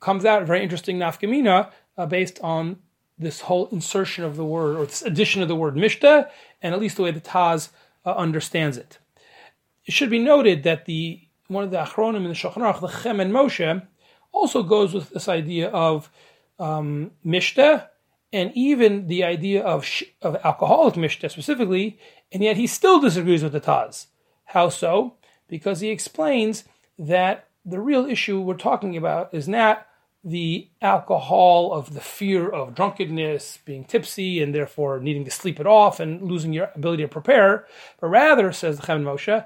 comes 0.00 0.24
out 0.24 0.42
a 0.42 0.46
very 0.46 0.62
interesting 0.62 0.98
nafkamina 0.98 1.70
uh, 1.96 2.06
based 2.06 2.38
on 2.42 2.78
this 3.18 3.42
whole 3.42 3.68
insertion 3.68 4.24
of 4.24 4.36
the 4.36 4.44
word 4.44 4.76
or 4.76 4.86
this 4.86 5.02
addition 5.02 5.42
of 5.42 5.48
the 5.48 5.56
word 5.56 5.74
mishta, 5.74 6.28
and 6.62 6.74
at 6.74 6.80
least 6.80 6.96
the 6.96 7.02
way 7.02 7.10
the 7.10 7.20
Taz 7.20 7.70
uh, 8.04 8.12
understands 8.12 8.76
it. 8.76 8.98
It 9.84 9.92
should 9.92 10.10
be 10.10 10.18
noted 10.18 10.62
that 10.62 10.86
the 10.86 11.22
one 11.50 11.64
of 11.64 11.70
the 11.70 11.78
Achronim 11.78 12.18
in 12.18 12.28
the 12.28 12.34
Shulchan 12.34 12.58
Aruch, 12.58 12.80
the 12.80 12.86
Chemed 12.86 13.30
Moshe, 13.30 13.86
also 14.32 14.62
goes 14.62 14.94
with 14.94 15.10
this 15.10 15.28
idea 15.28 15.68
of 15.70 16.10
um, 16.60 17.10
mishta 17.26 17.88
and 18.32 18.52
even 18.54 19.08
the 19.08 19.24
idea 19.24 19.60
of 19.62 19.84
sh- 19.84 20.04
of 20.22 20.36
alcoholic 20.44 20.94
mishta 20.94 21.28
specifically, 21.28 21.98
and 22.30 22.44
yet 22.44 22.56
he 22.56 22.66
still 22.66 23.00
disagrees 23.00 23.42
with 23.42 23.52
the 23.52 23.60
Taz. 23.60 24.06
How 24.44 24.68
so? 24.68 25.16
Because 25.48 25.80
he 25.80 25.90
explains 25.90 26.64
that 26.98 27.48
the 27.64 27.80
real 27.80 28.06
issue 28.06 28.40
we're 28.40 28.54
talking 28.54 28.96
about 28.96 29.34
is 29.34 29.48
not 29.48 29.86
the 30.22 30.68
alcohol 30.82 31.72
of 31.72 31.94
the 31.94 32.00
fear 32.00 32.48
of 32.48 32.74
drunkenness, 32.74 33.58
being 33.64 33.84
tipsy, 33.84 34.42
and 34.42 34.54
therefore 34.54 35.00
needing 35.00 35.24
to 35.24 35.30
sleep 35.30 35.58
it 35.58 35.66
off 35.66 35.98
and 35.98 36.22
losing 36.22 36.52
your 36.52 36.70
ability 36.76 37.02
to 37.02 37.08
prepare, 37.08 37.66
but 38.00 38.08
rather, 38.08 38.52
says 38.52 38.78
the 38.78 38.86
Chemed 38.86 39.02
Moshe, 39.02 39.44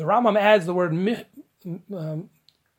the 0.00 0.06
Rambam 0.06 0.38
adds 0.38 0.66
the 0.66 0.74
word 0.74 0.92
um, 1.94 2.30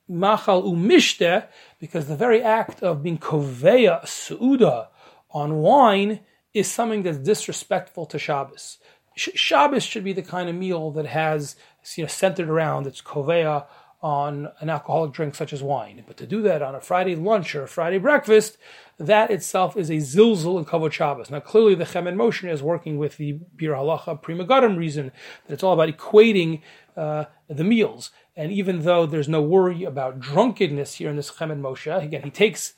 machal 0.10 0.64
umishte 0.64 1.46
because 1.80 2.08
the 2.08 2.16
very 2.16 2.42
act 2.42 2.82
of 2.82 3.04
being 3.04 3.20
koveya 3.20 4.04
suuda 4.04 4.88
on 5.30 5.58
wine 5.58 6.20
is 6.54 6.70
something 6.70 7.04
that's 7.04 7.20
disrespectful 7.20 8.06
to 8.08 8.20
Shabbos. 8.20 8.80
Shabbos 9.16 9.84
should 9.84 10.04
be 10.04 10.14
the 10.14 10.24
kind 10.24 10.50
of 10.50 10.56
meal 10.56 10.92
that 10.92 11.06
has 11.06 11.56
you 11.96 12.04
know 12.04 12.08
centered 12.08 12.50
around 12.50 12.88
its 12.88 13.02
koveya 13.02 13.66
on 14.02 14.52
an 14.60 14.70
alcoholic 14.70 15.12
drink 15.12 15.36
such 15.36 15.54
as 15.54 15.62
wine. 15.62 16.04
But 16.08 16.18
to 16.18 16.26
do 16.26 16.42
that 16.42 16.62
on 16.62 16.74
a 16.74 16.82
Friday 16.82 17.16
lunch 17.16 17.54
or 17.54 17.64
a 17.64 17.68
Friday 17.68 18.00
breakfast, 18.00 18.58
that 18.98 19.30
itself 19.30 19.78
is 19.78 19.90
a 19.90 19.98
zilzul 19.98 20.58
in 20.58 20.66
kavod 20.66 20.92
Shabbos. 20.92 21.30
Now, 21.30 21.40
clearly, 21.40 21.76
the 21.76 21.84
Chemed 21.84 22.16
Moshe 22.16 22.50
is 22.50 22.64
working 22.64 22.98
with 22.98 23.18
the 23.18 23.40
Biur 23.56 23.76
Halacha 23.76 24.20
Pri 24.22 24.36
Megadim 24.36 24.78
reason 24.78 25.12
that 25.46 25.54
it's 25.54 25.64
all 25.64 25.74
about 25.74 25.90
equating 25.90 26.62
uh, 26.98 27.26
the 27.48 27.64
meals. 27.64 28.10
And 28.36 28.52
even 28.52 28.84
though 28.84 29.06
there's 29.06 29.30
no 29.30 29.42
worry 29.42 29.84
about 29.84 30.20
drunkenness 30.20 30.96
here 30.96 31.10
in 31.10 31.16
this 31.16 31.32
Chemed 31.32 31.62
Moshe, 31.62 32.04
again, 32.04 32.24
he 32.24 32.32
takes 32.32 32.74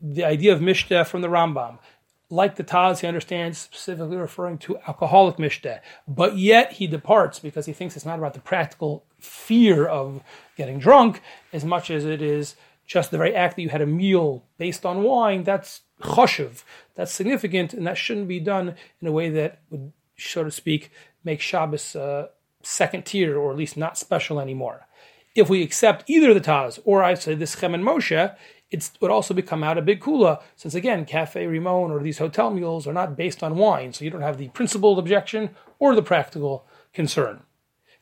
the 0.00 0.24
idea 0.24 0.52
of 0.52 0.60
Mishteh 0.60 1.06
from 1.06 1.22
the 1.22 1.28
Rambam. 1.28 1.78
Like 2.30 2.56
the 2.56 2.64
Taz, 2.64 3.00
he 3.00 3.06
understands 3.06 3.58
specifically 3.58 4.16
referring 4.16 4.58
to 4.58 4.78
alcoholic 4.88 5.36
Mishteh. 5.36 5.80
But 6.06 6.36
yet 6.36 6.72
he 6.72 6.86
departs 6.86 7.38
because 7.38 7.66
he 7.66 7.72
thinks 7.72 7.96
it's 7.96 8.04
not 8.04 8.18
about 8.18 8.34
the 8.34 8.40
practical 8.40 9.04
fear 9.20 9.86
of 9.86 10.22
getting 10.56 10.78
drunk 10.78 11.20
as 11.52 11.64
much 11.64 11.90
as 11.90 12.04
it 12.04 12.22
is 12.22 12.56
just 12.86 13.10
the 13.10 13.18
very 13.18 13.34
act 13.34 13.56
that 13.56 13.62
you 13.62 13.68
had 13.68 13.82
a 13.82 13.86
meal 13.86 14.44
based 14.56 14.86
on 14.86 15.02
wine. 15.02 15.44
That's 15.44 15.82
choshev. 16.00 16.62
That's 16.94 17.12
significant, 17.12 17.74
and 17.74 17.86
that 17.86 17.98
shouldn't 17.98 18.28
be 18.28 18.40
done 18.40 18.74
in 19.00 19.08
a 19.08 19.12
way 19.12 19.28
that 19.30 19.60
would, 19.70 19.92
so 20.16 20.44
to 20.44 20.50
speak, 20.50 20.90
make 21.22 21.40
Shabbos 21.40 21.94
uh, 21.94 22.28
second 22.62 23.04
tier 23.04 23.38
or 23.38 23.52
at 23.52 23.58
least 23.58 23.76
not 23.76 23.98
special 23.98 24.40
anymore. 24.40 24.86
If 25.34 25.48
we 25.48 25.62
accept 25.62 26.08
either 26.08 26.34
the 26.34 26.40
Taz 26.40 26.80
or 26.84 27.04
I 27.04 27.14
say 27.14 27.34
this 27.34 27.56
Chemed 27.56 27.82
Moshe, 27.82 28.34
it 28.70 28.90
would 29.00 29.10
also 29.10 29.34
become 29.34 29.62
out 29.62 29.78
a 29.78 29.82
big 29.82 30.00
kula, 30.00 30.42
since 30.56 30.74
again, 30.74 31.04
Cafe 31.04 31.44
Rimon 31.44 31.90
or 31.90 32.02
these 32.02 32.18
hotel 32.18 32.50
meals 32.50 32.86
are 32.86 32.92
not 32.92 33.16
based 33.16 33.42
on 33.42 33.56
wine, 33.56 33.92
so 33.92 34.04
you 34.04 34.10
don't 34.10 34.22
have 34.22 34.38
the 34.38 34.48
principled 34.48 34.98
objection 34.98 35.50
or 35.78 35.94
the 35.94 36.02
practical 36.02 36.66
concern. 36.92 37.42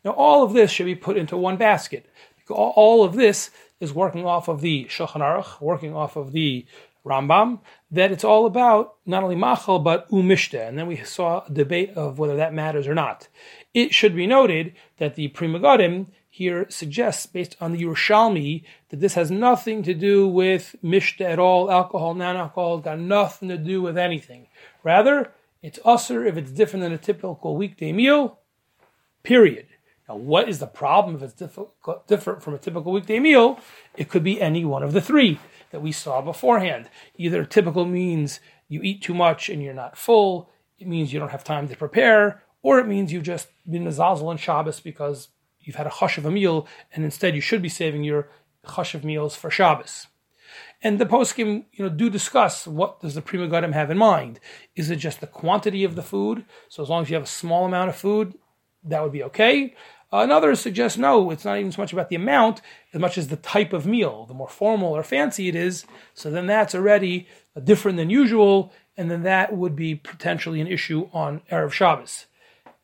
Now, 0.06 0.12
all 0.12 0.44
of 0.44 0.52
this 0.52 0.70
should 0.70 0.86
be 0.86 0.94
put 0.94 1.16
into 1.16 1.36
one 1.36 1.56
basket. 1.56 2.06
All 2.48 3.02
of 3.02 3.14
this 3.14 3.50
is 3.80 3.92
working 3.92 4.24
off 4.24 4.46
of 4.46 4.60
the 4.60 4.84
Shulchan 4.84 5.20
Aruch, 5.20 5.60
working 5.60 5.96
off 5.96 6.14
of 6.14 6.30
the 6.30 6.64
Rambam, 7.04 7.58
that 7.90 8.12
it's 8.12 8.22
all 8.22 8.46
about 8.46 8.94
not 9.04 9.24
only 9.24 9.34
machal 9.34 9.80
but 9.80 10.08
umishta. 10.10 10.68
And 10.68 10.78
then 10.78 10.86
we 10.86 11.02
saw 11.02 11.44
a 11.44 11.52
debate 11.52 11.90
of 11.96 12.20
whether 12.20 12.36
that 12.36 12.54
matters 12.54 12.86
or 12.86 12.94
not. 12.94 13.26
It 13.74 13.92
should 13.92 14.14
be 14.14 14.28
noted 14.28 14.74
that 14.98 15.16
the 15.16 15.26
Pri 15.26 15.48
Megadim 15.48 16.06
here 16.30 16.66
suggests, 16.68 17.26
based 17.26 17.56
on 17.60 17.72
the 17.72 17.82
Yerushalmi, 17.82 18.62
that 18.90 19.00
this 19.00 19.14
has 19.14 19.32
nothing 19.32 19.82
to 19.82 19.92
do 19.92 20.28
with 20.28 20.76
mishta 20.84 21.24
at 21.24 21.40
all, 21.40 21.68
alcohol, 21.68 22.14
non-alcohol, 22.14 22.78
got 22.78 23.00
nothing 23.00 23.48
to 23.48 23.58
do 23.58 23.82
with 23.82 23.98
anything. 23.98 24.46
Rather, 24.84 25.32
it's 25.62 25.80
usher 25.84 26.24
if 26.24 26.36
it's 26.36 26.52
different 26.52 26.84
than 26.84 26.92
a 26.92 26.98
typical 26.98 27.56
weekday 27.56 27.90
meal, 27.92 28.38
period. 29.24 29.66
Now, 30.08 30.16
what 30.16 30.48
is 30.48 30.60
the 30.60 30.66
problem 30.66 31.16
if 31.16 31.22
it's 31.22 31.34
different 32.06 32.42
from 32.42 32.54
a 32.54 32.58
typical 32.58 32.92
weekday 32.92 33.18
meal? 33.18 33.58
It 33.96 34.08
could 34.08 34.22
be 34.22 34.40
any 34.40 34.64
one 34.64 34.82
of 34.82 34.92
the 34.92 35.00
three 35.00 35.40
that 35.70 35.82
we 35.82 35.92
saw 35.92 36.20
beforehand. 36.22 36.88
Either 37.16 37.44
typical 37.44 37.84
means 37.84 38.40
you 38.68 38.82
eat 38.82 39.02
too 39.02 39.14
much 39.14 39.48
and 39.48 39.62
you're 39.62 39.74
not 39.74 39.98
full, 39.98 40.50
it 40.78 40.86
means 40.86 41.12
you 41.12 41.18
don't 41.18 41.32
have 41.32 41.44
time 41.44 41.68
to 41.68 41.76
prepare, 41.76 42.42
or 42.62 42.78
it 42.78 42.86
means 42.86 43.12
you've 43.12 43.22
just 43.22 43.48
been 43.68 43.84
nazazel 43.84 44.28
on 44.28 44.36
Shabbos 44.36 44.80
because 44.80 45.28
you've 45.60 45.76
had 45.76 45.86
a 45.86 45.90
hush 45.90 46.18
of 46.18 46.26
a 46.26 46.30
meal, 46.30 46.68
and 46.92 47.04
instead 47.04 47.34
you 47.34 47.40
should 47.40 47.62
be 47.62 47.68
saving 47.68 48.04
your 48.04 48.28
hush 48.64 48.94
of 48.94 49.04
meals 49.04 49.34
for 49.34 49.50
Shabbos. 49.50 50.06
And 50.82 50.98
the 50.98 51.06
poskim, 51.06 51.64
you 51.72 51.84
know, 51.84 51.90
do 51.90 52.10
discuss 52.10 52.66
what 52.66 53.00
does 53.00 53.14
the 53.14 53.22
Pri 53.22 53.38
Megadim 53.38 53.72
have 53.72 53.90
in 53.90 53.98
mind. 53.98 54.38
Is 54.76 54.90
it 54.90 54.96
just 54.96 55.20
the 55.20 55.26
quantity 55.26 55.82
of 55.82 55.96
the 55.96 56.02
food? 56.02 56.44
So 56.68 56.82
as 56.82 56.88
long 56.88 57.02
as 57.02 57.10
you 57.10 57.14
have 57.14 57.24
a 57.24 57.26
small 57.26 57.64
amount 57.64 57.88
of 57.88 57.96
food, 57.96 58.34
that 58.84 59.02
would 59.02 59.12
be 59.12 59.24
okay. 59.24 59.74
Uh, 60.12 60.54
suggests 60.54 60.96
no, 60.96 61.30
it's 61.30 61.44
not 61.44 61.58
even 61.58 61.72
so 61.72 61.82
much 61.82 61.92
about 61.92 62.08
the 62.08 62.16
amount 62.16 62.60
as 62.92 63.00
much 63.00 63.18
as 63.18 63.28
the 63.28 63.36
type 63.36 63.72
of 63.72 63.86
meal. 63.86 64.24
The 64.26 64.34
more 64.34 64.48
formal 64.48 64.92
or 64.92 65.02
fancy 65.02 65.48
it 65.48 65.54
is, 65.54 65.84
so 66.14 66.30
then 66.30 66.46
that's 66.46 66.74
already 66.74 67.26
different 67.62 67.96
than 67.96 68.08
usual, 68.08 68.72
and 68.96 69.10
then 69.10 69.24
that 69.24 69.56
would 69.56 69.74
be 69.74 69.94
potentially 69.94 70.60
an 70.60 70.68
issue 70.68 71.08
on 71.12 71.42
Erev 71.50 71.72
Shabbos. 71.72 72.26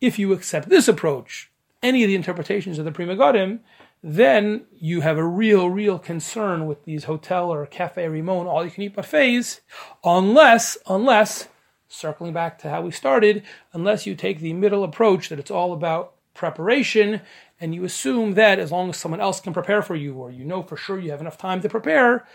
If 0.01 0.19
you 0.19 0.33
accept 0.33 0.69
this 0.69 0.89
approach, 0.89 1.51
any 1.83 2.03
of 2.03 2.09
the 2.09 2.17
interpretations 2.17 2.79
of 2.79 2.85
the 2.85 2.93
Pri 2.93 3.07
Megadim, 3.07 3.61
then 4.03 4.65
you 4.81 5.03
have 5.03 5.17
a 5.17 5.25
real, 5.25 5.71
real 5.71 5.99
concern 5.99 6.67
with 6.67 6.85
these 6.85 7.05
hotel 7.05 7.53
or 7.53 7.65
cafe 7.67 8.05
Rimon 8.07 8.47
all 8.47 8.65
you 8.65 8.71
can 8.71 8.83
eat 8.83 8.97
buffets, 8.97 9.61
unless, 10.03 10.77
unless, 10.89 11.49
circling 11.87 12.33
back 12.33 12.59
to 12.59 12.71
how 12.71 12.81
we 12.83 12.91
started, 12.91 13.45
unless 13.73 14.07
you 14.07 14.15
take 14.15 14.41
the 14.41 14.55
middle 14.55 14.83
approach 14.83 15.29
that 15.29 15.39
it's 15.39 15.51
all 15.51 15.73
about 15.73 16.12
preparation 16.35 17.21
and 17.61 17.75
you 17.75 17.85
assume 17.85 18.35
that 18.35 18.59
as 18.59 18.73
long 18.73 18.91
as 18.91 18.97
someone 18.97 19.21
else 19.21 19.41
can 19.41 19.53
prepare 19.53 19.83
for 19.83 19.95
you 19.95 20.15
or 20.15 20.31
you 20.31 20.45
know 20.45 20.63
for 20.63 20.77
sure 20.77 20.99
you 20.99 21.11
have 21.11 21.21
enough 21.21 21.39
time 21.39 21.61
to 21.61 21.69
prepare, 21.69 22.27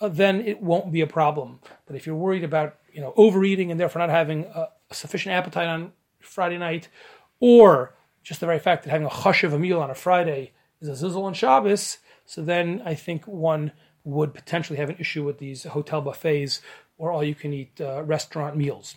uh, 0.00 0.08
then 0.08 0.40
it 0.40 0.62
won't 0.62 0.92
be 0.92 1.00
a 1.00 1.06
problem. 1.06 1.60
But 1.86 1.96
if 1.96 2.06
you're 2.06 2.16
worried 2.16 2.44
about, 2.44 2.76
you 2.92 3.00
know, 3.00 3.12
overeating 3.16 3.70
and 3.70 3.80
therefore 3.80 4.00
not 4.00 4.10
having 4.10 4.44
a, 4.44 4.68
a 4.90 4.94
sufficient 4.94 5.34
appetite 5.34 5.68
on 5.68 5.92
Friday 6.20 6.58
night 6.58 6.88
or 7.40 7.94
just 8.22 8.40
the 8.40 8.46
very 8.46 8.58
fact 8.58 8.84
that 8.84 8.90
having 8.90 9.06
a 9.06 9.10
hush 9.10 9.44
of 9.44 9.52
a 9.52 9.58
meal 9.58 9.80
on 9.80 9.90
a 9.90 9.94
Friday 9.94 10.52
is 10.80 10.88
a 10.88 10.92
zilzul 10.92 11.22
on 11.22 11.34
Shabbos, 11.34 11.98
so 12.24 12.42
then 12.42 12.82
I 12.84 12.94
think 12.94 13.24
one 13.26 13.72
would 14.04 14.34
potentially 14.34 14.78
have 14.78 14.90
an 14.90 14.96
issue 14.98 15.24
with 15.24 15.38
these 15.38 15.64
hotel 15.64 16.00
buffets 16.00 16.60
or 16.98 17.12
all 17.12 17.24
you 17.24 17.34
can 17.34 17.52
eat 17.52 17.80
uh, 17.80 18.02
restaurant 18.02 18.56
meals. 18.56 18.96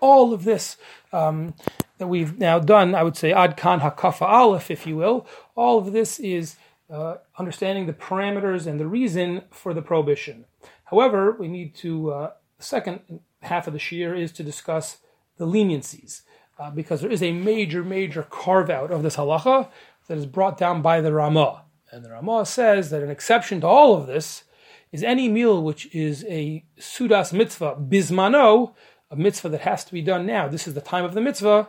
All 0.00 0.32
of 0.32 0.44
this 0.44 0.76
um, 1.12 1.54
that 1.98 2.06
we've 2.06 2.38
now 2.38 2.58
done, 2.58 2.94
I 2.94 3.02
would 3.02 3.16
say 3.16 3.32
ad 3.32 3.56
kan 3.56 3.80
hakafa 3.80 4.22
aleph, 4.22 4.70
if 4.70 4.86
you 4.86 4.96
will, 4.96 5.26
all 5.54 5.78
of 5.78 5.92
this 5.92 6.18
is 6.18 6.56
uh, 6.90 7.16
understanding 7.38 7.86
the 7.86 7.92
parameters 7.92 8.66
and 8.66 8.78
the 8.78 8.86
reason 8.86 9.42
for 9.50 9.74
the 9.74 9.82
prohibition. 9.82 10.44
However, 10.84 11.32
we 11.32 11.48
need 11.48 11.74
to, 11.76 12.10
uh, 12.12 12.30
the 12.58 12.64
second 12.64 13.20
half 13.42 13.66
of 13.66 13.72
the 13.72 13.78
shiur 13.78 14.18
is 14.18 14.32
to 14.32 14.42
discuss 14.42 14.98
the 15.38 15.46
leniencies, 15.46 16.22
uh, 16.58 16.70
because 16.70 17.00
there 17.00 17.10
is 17.10 17.22
a 17.22 17.32
major, 17.32 17.82
major 17.82 18.22
carve 18.22 18.70
out 18.70 18.90
of 18.90 19.02
this 19.02 19.16
halacha 19.16 19.68
that 20.08 20.18
is 20.18 20.26
brought 20.26 20.56
down 20.56 20.82
by 20.82 21.00
the 21.00 21.12
Ramah. 21.12 21.64
And 21.90 22.04
the 22.04 22.10
Ramah 22.10 22.46
says 22.46 22.90
that 22.90 23.02
an 23.02 23.10
exception 23.10 23.60
to 23.62 23.66
all 23.66 23.96
of 23.96 24.06
this 24.06 24.44
is 24.92 25.02
any 25.02 25.28
meal 25.28 25.62
which 25.62 25.92
is 25.94 26.24
a 26.28 26.64
sudas 26.78 27.32
mitzvah 27.32 27.76
bismano, 27.76 28.74
a 29.10 29.16
mitzvah 29.16 29.48
that 29.50 29.60
has 29.62 29.84
to 29.84 29.92
be 29.92 30.02
done 30.02 30.26
now. 30.26 30.48
This 30.48 30.66
is 30.66 30.74
the 30.74 30.80
time 30.80 31.04
of 31.04 31.14
the 31.14 31.20
mitzvah. 31.20 31.68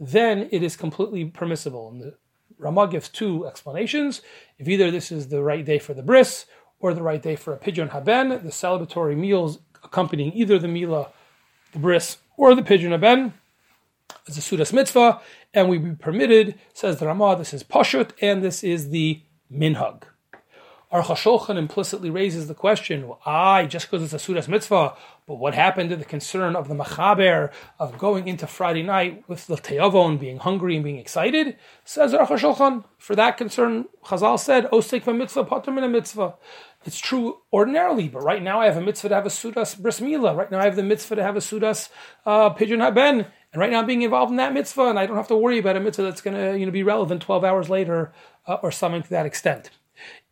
Then 0.00 0.48
it 0.50 0.62
is 0.62 0.76
completely 0.76 1.24
permissible. 1.24 1.88
And 1.88 2.00
the 2.00 2.14
Ramah 2.58 2.88
gives 2.88 3.08
two 3.08 3.46
explanations. 3.46 4.22
If 4.58 4.68
either 4.68 4.90
this 4.90 5.12
is 5.12 5.28
the 5.28 5.42
right 5.42 5.64
day 5.64 5.78
for 5.78 5.94
the 5.94 6.02
bris 6.02 6.46
or 6.80 6.94
the 6.94 7.02
right 7.02 7.22
day 7.22 7.36
for 7.36 7.52
a 7.52 7.58
pidyon 7.58 7.90
haben, 7.90 8.28
the 8.28 8.50
celebratory 8.50 9.16
meals 9.16 9.58
accompanying 9.82 10.32
either 10.32 10.58
the 10.58 10.68
mila, 10.68 11.10
the 11.72 11.78
bris, 11.78 12.18
or 12.36 12.54
the 12.54 12.62
pidyon 12.62 12.90
haben, 12.90 13.34
is 14.26 14.38
a 14.38 14.40
sudas 14.40 14.72
mitzvah, 14.72 15.20
and 15.52 15.68
we 15.68 15.78
be 15.78 15.94
permitted, 15.94 16.54
says 16.72 16.98
the 16.98 17.06
Ramah, 17.06 17.36
this 17.36 17.52
is 17.52 17.64
pashut, 17.64 18.12
and 18.20 18.42
this 18.42 18.62
is 18.62 18.90
the 18.90 19.22
minhag. 19.52 20.04
Our 20.90 21.02
Shulchan 21.02 21.56
implicitly 21.58 22.08
raises 22.08 22.48
the 22.48 22.54
question, 22.54 23.08
well, 23.08 23.20
aye, 23.26 23.66
just 23.66 23.90
because 23.90 24.02
it's 24.02 24.24
a 24.24 24.32
Sudas 24.32 24.48
mitzvah, 24.48 24.94
but 25.28 25.34
what 25.34 25.54
happened 25.54 25.90
to 25.90 25.96
the 25.96 26.06
concern 26.06 26.56
of 26.56 26.68
the 26.68 26.74
Machaber 26.74 27.50
of 27.78 27.98
going 27.98 28.26
into 28.26 28.46
Friday 28.46 28.82
night 28.82 29.24
with 29.28 29.46
the 29.46 29.56
Te'avon, 29.56 30.18
being 30.18 30.38
hungry 30.38 30.74
and 30.74 30.82
being 30.82 30.96
excited? 30.96 31.58
Says 31.84 32.14
Aruch 32.14 32.28
Shulchan, 32.28 32.84
for 32.96 33.14
that 33.14 33.36
concern, 33.36 33.84
Chazal 34.06 34.40
said, 34.40 34.64
Osek 34.70 35.06
mitzvah, 35.14 35.44
pater 35.44 35.70
min 35.70 35.92
mitzvah. 35.92 36.34
It's 36.86 36.98
true 36.98 37.42
ordinarily, 37.52 38.08
but 38.08 38.22
right 38.22 38.42
now 38.42 38.62
I 38.62 38.64
have 38.64 38.78
a 38.78 38.80
mitzvah 38.80 39.10
to 39.10 39.14
have 39.16 39.26
a 39.26 39.28
Sudas 39.28 39.78
bris 39.78 40.00
milah. 40.00 40.34
Right 40.34 40.50
now 40.50 40.60
I 40.60 40.64
have 40.64 40.76
the 40.76 40.82
mitzvah 40.82 41.16
to 41.16 41.22
have 41.22 41.36
a 41.36 41.40
Sudas 41.40 41.90
uh, 42.24 42.54
pidyon 42.54 42.80
haben. 42.80 43.26
And 43.52 43.60
right 43.60 43.70
now 43.70 43.80
I'm 43.80 43.86
being 43.86 44.00
involved 44.00 44.30
in 44.30 44.38
that 44.38 44.54
mitzvah, 44.54 44.88
and 44.88 44.98
I 44.98 45.04
don't 45.04 45.16
have 45.16 45.28
to 45.28 45.36
worry 45.36 45.58
about 45.58 45.76
a 45.76 45.80
mitzvah 45.80 46.04
that's 46.04 46.22
going 46.22 46.38
to 46.38 46.58
you 46.58 46.64
know, 46.64 46.72
be 46.72 46.82
relevant 46.82 47.20
12 47.20 47.44
hours 47.44 47.68
later 47.68 48.12
uh, 48.46 48.56
or 48.62 48.72
something 48.72 49.02
to 49.02 49.10
that 49.10 49.26
extent. 49.26 49.68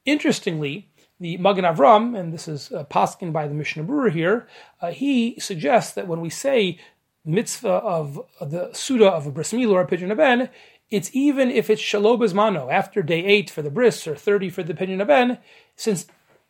Interestingly, 0.07 0.89
the 1.19 1.37
Magen 1.39 1.65
Avram, 1.65 2.19
and 2.19 2.33
this 2.33 2.47
is 2.47 2.71
uh, 2.73 2.85
Paskin 2.85 3.33
by 3.33 3.49
the 3.49 3.55
Mishnah 3.55 3.85
Berurah 3.85 4.13
here, 4.13 4.49
uh, 4.81 4.91
he 4.91 5.39
suggests 5.41 5.93
that 5.95 6.07
when 6.07 6.21
we 6.21 6.29
say 6.29 6.79
mitzvah 7.25 7.69
of 7.69 8.21
uh, 8.41 8.45
the 8.45 8.71
Suda 8.73 9.07
of 9.07 9.27
a 9.27 9.31
bris 9.31 9.53
milah 9.53 9.73
or 9.73 9.81
a 9.83 9.87
pidyon 9.87 10.09
haben, 10.09 10.49
it's 10.91 11.11
even 11.15 11.51
if 11.51 11.71
it's 11.71 11.81
shalom 11.81 12.23
mano 12.35 12.71
after 12.71 13.03
day 13.03 13.25
eight 13.25 13.51
for 13.51 13.63
the 13.63 13.71
bris 13.71 14.07
or 14.07 14.15
30 14.15 14.51
for 14.51 14.63
the 14.63 14.75
pidyon 14.75 14.99
haben, 14.99 15.39
since 15.75 16.07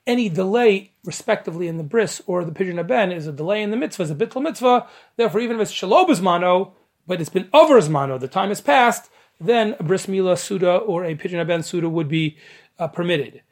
any 0.06 0.28
delay, 0.28 0.92
respectively, 1.04 1.68
in 1.68 1.78
the 1.78 1.82
bris 1.82 2.20
or 2.26 2.44
the 2.44 2.52
pidyon 2.52 2.76
haben 2.76 3.12
is 3.12 3.26
a 3.26 3.32
delay 3.32 3.62
in 3.62 3.70
the 3.70 3.76
mitzvah, 3.76 4.02
is 4.02 4.10
a 4.10 4.14
bittul 4.16 4.42
mitzvah. 4.42 4.86
Therefore, 5.16 5.40
even 5.40 5.56
if 5.56 5.62
it's 5.62 5.70
shalom 5.70 6.22
mano, 6.22 6.74
but 7.06 7.20
it's 7.20 7.30
been 7.30 7.48
over 7.52 7.80
mano, 7.88 8.18
the 8.18 8.28
time 8.28 8.48
has 8.48 8.60
passed, 8.60 9.10
then 9.40 9.76
a 9.78 9.84
bris 9.84 10.06
milah 10.06 10.36
suda 10.36 10.76
or 10.76 11.04
a 11.04 11.14
pidyon 11.14 11.38
haben 11.38 11.62
suda 11.62 11.88
would 11.88 12.08
be 12.08 12.36
uh, 12.80 12.88
permitted 12.88 13.42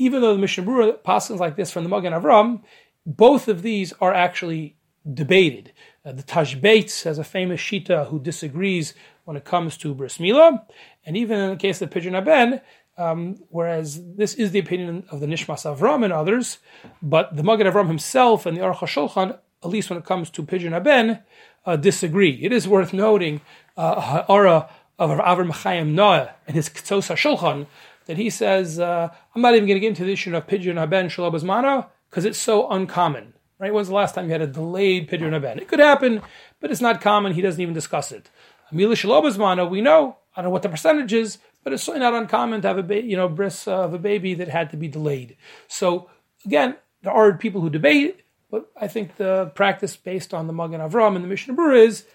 even 0.00 0.22
though 0.22 0.32
the 0.32 0.40
Mishnah 0.40 0.64
Berurah 0.64 1.02
passes 1.02 1.38
like 1.38 1.56
this 1.56 1.70
from 1.70 1.84
the 1.84 1.90
Magen 1.90 2.14
Avram, 2.14 2.62
both 3.04 3.48
of 3.48 3.60
these 3.60 3.92
are 4.00 4.14
actually 4.14 4.76
debated. 5.12 5.72
Uh, 6.04 6.12
the 6.12 6.22
Tashbaitz 6.22 7.04
has 7.04 7.18
a 7.18 7.24
famous 7.24 7.60
Shita 7.60 8.08
who 8.08 8.18
disagrees 8.18 8.94
when 9.24 9.36
it 9.36 9.44
comes 9.44 9.76
to 9.76 9.94
Bris 9.94 10.16
Milah, 10.16 10.64
and 11.04 11.16
even 11.18 11.38
in 11.38 11.50
the 11.50 11.56
case 11.56 11.82
of 11.82 11.90
Pidyon 11.90 12.14
Haben, 12.14 12.62
um, 12.96 13.36
whereas 13.50 14.14
this 14.16 14.34
is 14.34 14.52
the 14.52 14.58
opinion 14.58 15.04
of 15.10 15.20
the 15.20 15.26
Nishmas 15.26 15.64
Avram 15.70 16.02
and 16.02 16.14
others, 16.14 16.58
but 17.02 17.36
the 17.36 17.42
Magen 17.42 17.66
Avram 17.66 17.88
himself 17.88 18.46
and 18.46 18.56
the 18.56 18.62
Aruch 18.62 18.76
HaShulchan, 18.76 19.38
at 19.62 19.68
least 19.68 19.90
when 19.90 19.98
it 19.98 20.06
comes 20.06 20.30
to 20.30 20.42
Pidyon 20.42 20.72
Haben, 20.72 21.18
uh, 21.66 21.76
disagree. 21.76 22.38
It 22.42 22.52
is 22.52 22.66
worth 22.66 22.94
noting 22.94 23.42
uh, 23.76 24.00
Ha'ara 24.00 24.70
of 24.98 25.10
Avram 25.10 25.50
Chaim 25.50 25.94
Noah 25.94 26.30
and 26.46 26.56
his 26.56 26.70
Ketzos 26.70 27.14
HaShulchan, 27.14 27.66
that 28.10 28.16
he 28.16 28.28
says, 28.28 28.80
uh, 28.80 29.08
I'm 29.36 29.40
not 29.40 29.54
even 29.54 29.68
going 29.68 29.76
to 29.76 29.80
get 29.80 29.90
into 29.90 30.02
the 30.02 30.12
issue 30.12 30.34
of 30.34 30.44
pidyon 30.48 30.78
haben 30.78 31.08
shalom 31.08 31.46
mana 31.46 31.86
because 32.10 32.24
it's 32.24 32.40
so 32.40 32.68
uncommon. 32.68 33.34
Right? 33.60 33.72
When's 33.72 33.86
the 33.86 33.94
last 33.94 34.16
time 34.16 34.24
you 34.24 34.32
had 34.32 34.42
a 34.42 34.48
delayed 34.48 35.08
pidyon 35.08 35.32
haben? 35.32 35.60
It 35.60 35.68
could 35.68 35.78
happen, 35.78 36.20
but 36.60 36.72
it's 36.72 36.80
not 36.80 37.00
common. 37.00 37.34
He 37.34 37.40
doesn't 37.40 37.60
even 37.60 37.72
discuss 37.72 38.10
it. 38.10 38.28
Amila 38.72 38.96
shalom 38.96 39.38
mana, 39.38 39.64
we 39.64 39.80
know. 39.80 40.16
I 40.34 40.40
don't 40.42 40.46
know 40.46 40.50
what 40.50 40.62
the 40.62 40.68
percentage 40.68 41.12
is, 41.12 41.38
but 41.62 41.72
it's 41.72 41.84
certainly 41.84 42.04
not 42.04 42.20
uncommon 42.20 42.62
to 42.62 42.68
have 42.68 42.78
a 42.78 42.82
ba- 42.82 43.04
you 43.04 43.16
know 43.16 43.28
bris 43.28 43.68
of 43.68 43.94
a 43.94 43.98
baby 43.98 44.34
that 44.34 44.48
had 44.48 44.70
to 44.70 44.76
be 44.76 44.88
delayed. 44.88 45.36
So 45.68 46.10
again, 46.44 46.78
there 47.02 47.12
are 47.12 47.34
people 47.34 47.60
who 47.60 47.70
debate, 47.70 48.24
but 48.50 48.72
I 48.76 48.88
think 48.88 49.18
the 49.18 49.52
practice 49.54 49.94
based 49.94 50.34
on 50.34 50.48
the 50.48 50.52
Magen 50.52 50.80
Avram 50.80 51.14
and 51.14 51.24
the 51.24 51.28
Mishnah 51.28 51.54
Berurah 51.54 51.86
is 51.86 52.06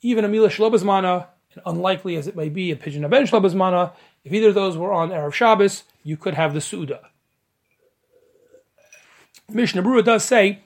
even 0.00 0.24
a 0.24 0.28
Mila 0.28 0.48
Shalobazmana, 0.48 1.26
unlikely 1.66 2.14
as 2.14 2.28
it 2.28 2.36
may 2.36 2.50
be 2.50 2.70
a 2.70 2.76
pidyon 2.76 3.02
haben 3.02 3.26
Shalobazmana, 3.26 3.94
if 4.24 4.32
either 4.32 4.48
of 4.48 4.54
those 4.54 4.76
were 4.76 4.92
on 4.92 5.10
Erev 5.10 5.32
Shabbos, 5.32 5.84
you 6.02 6.16
could 6.16 6.34
have 6.34 6.54
the 6.54 6.60
Suda. 6.60 7.00
Mishnah 9.48 9.82
Berurah 9.82 10.04
does 10.04 10.24
say, 10.24 10.60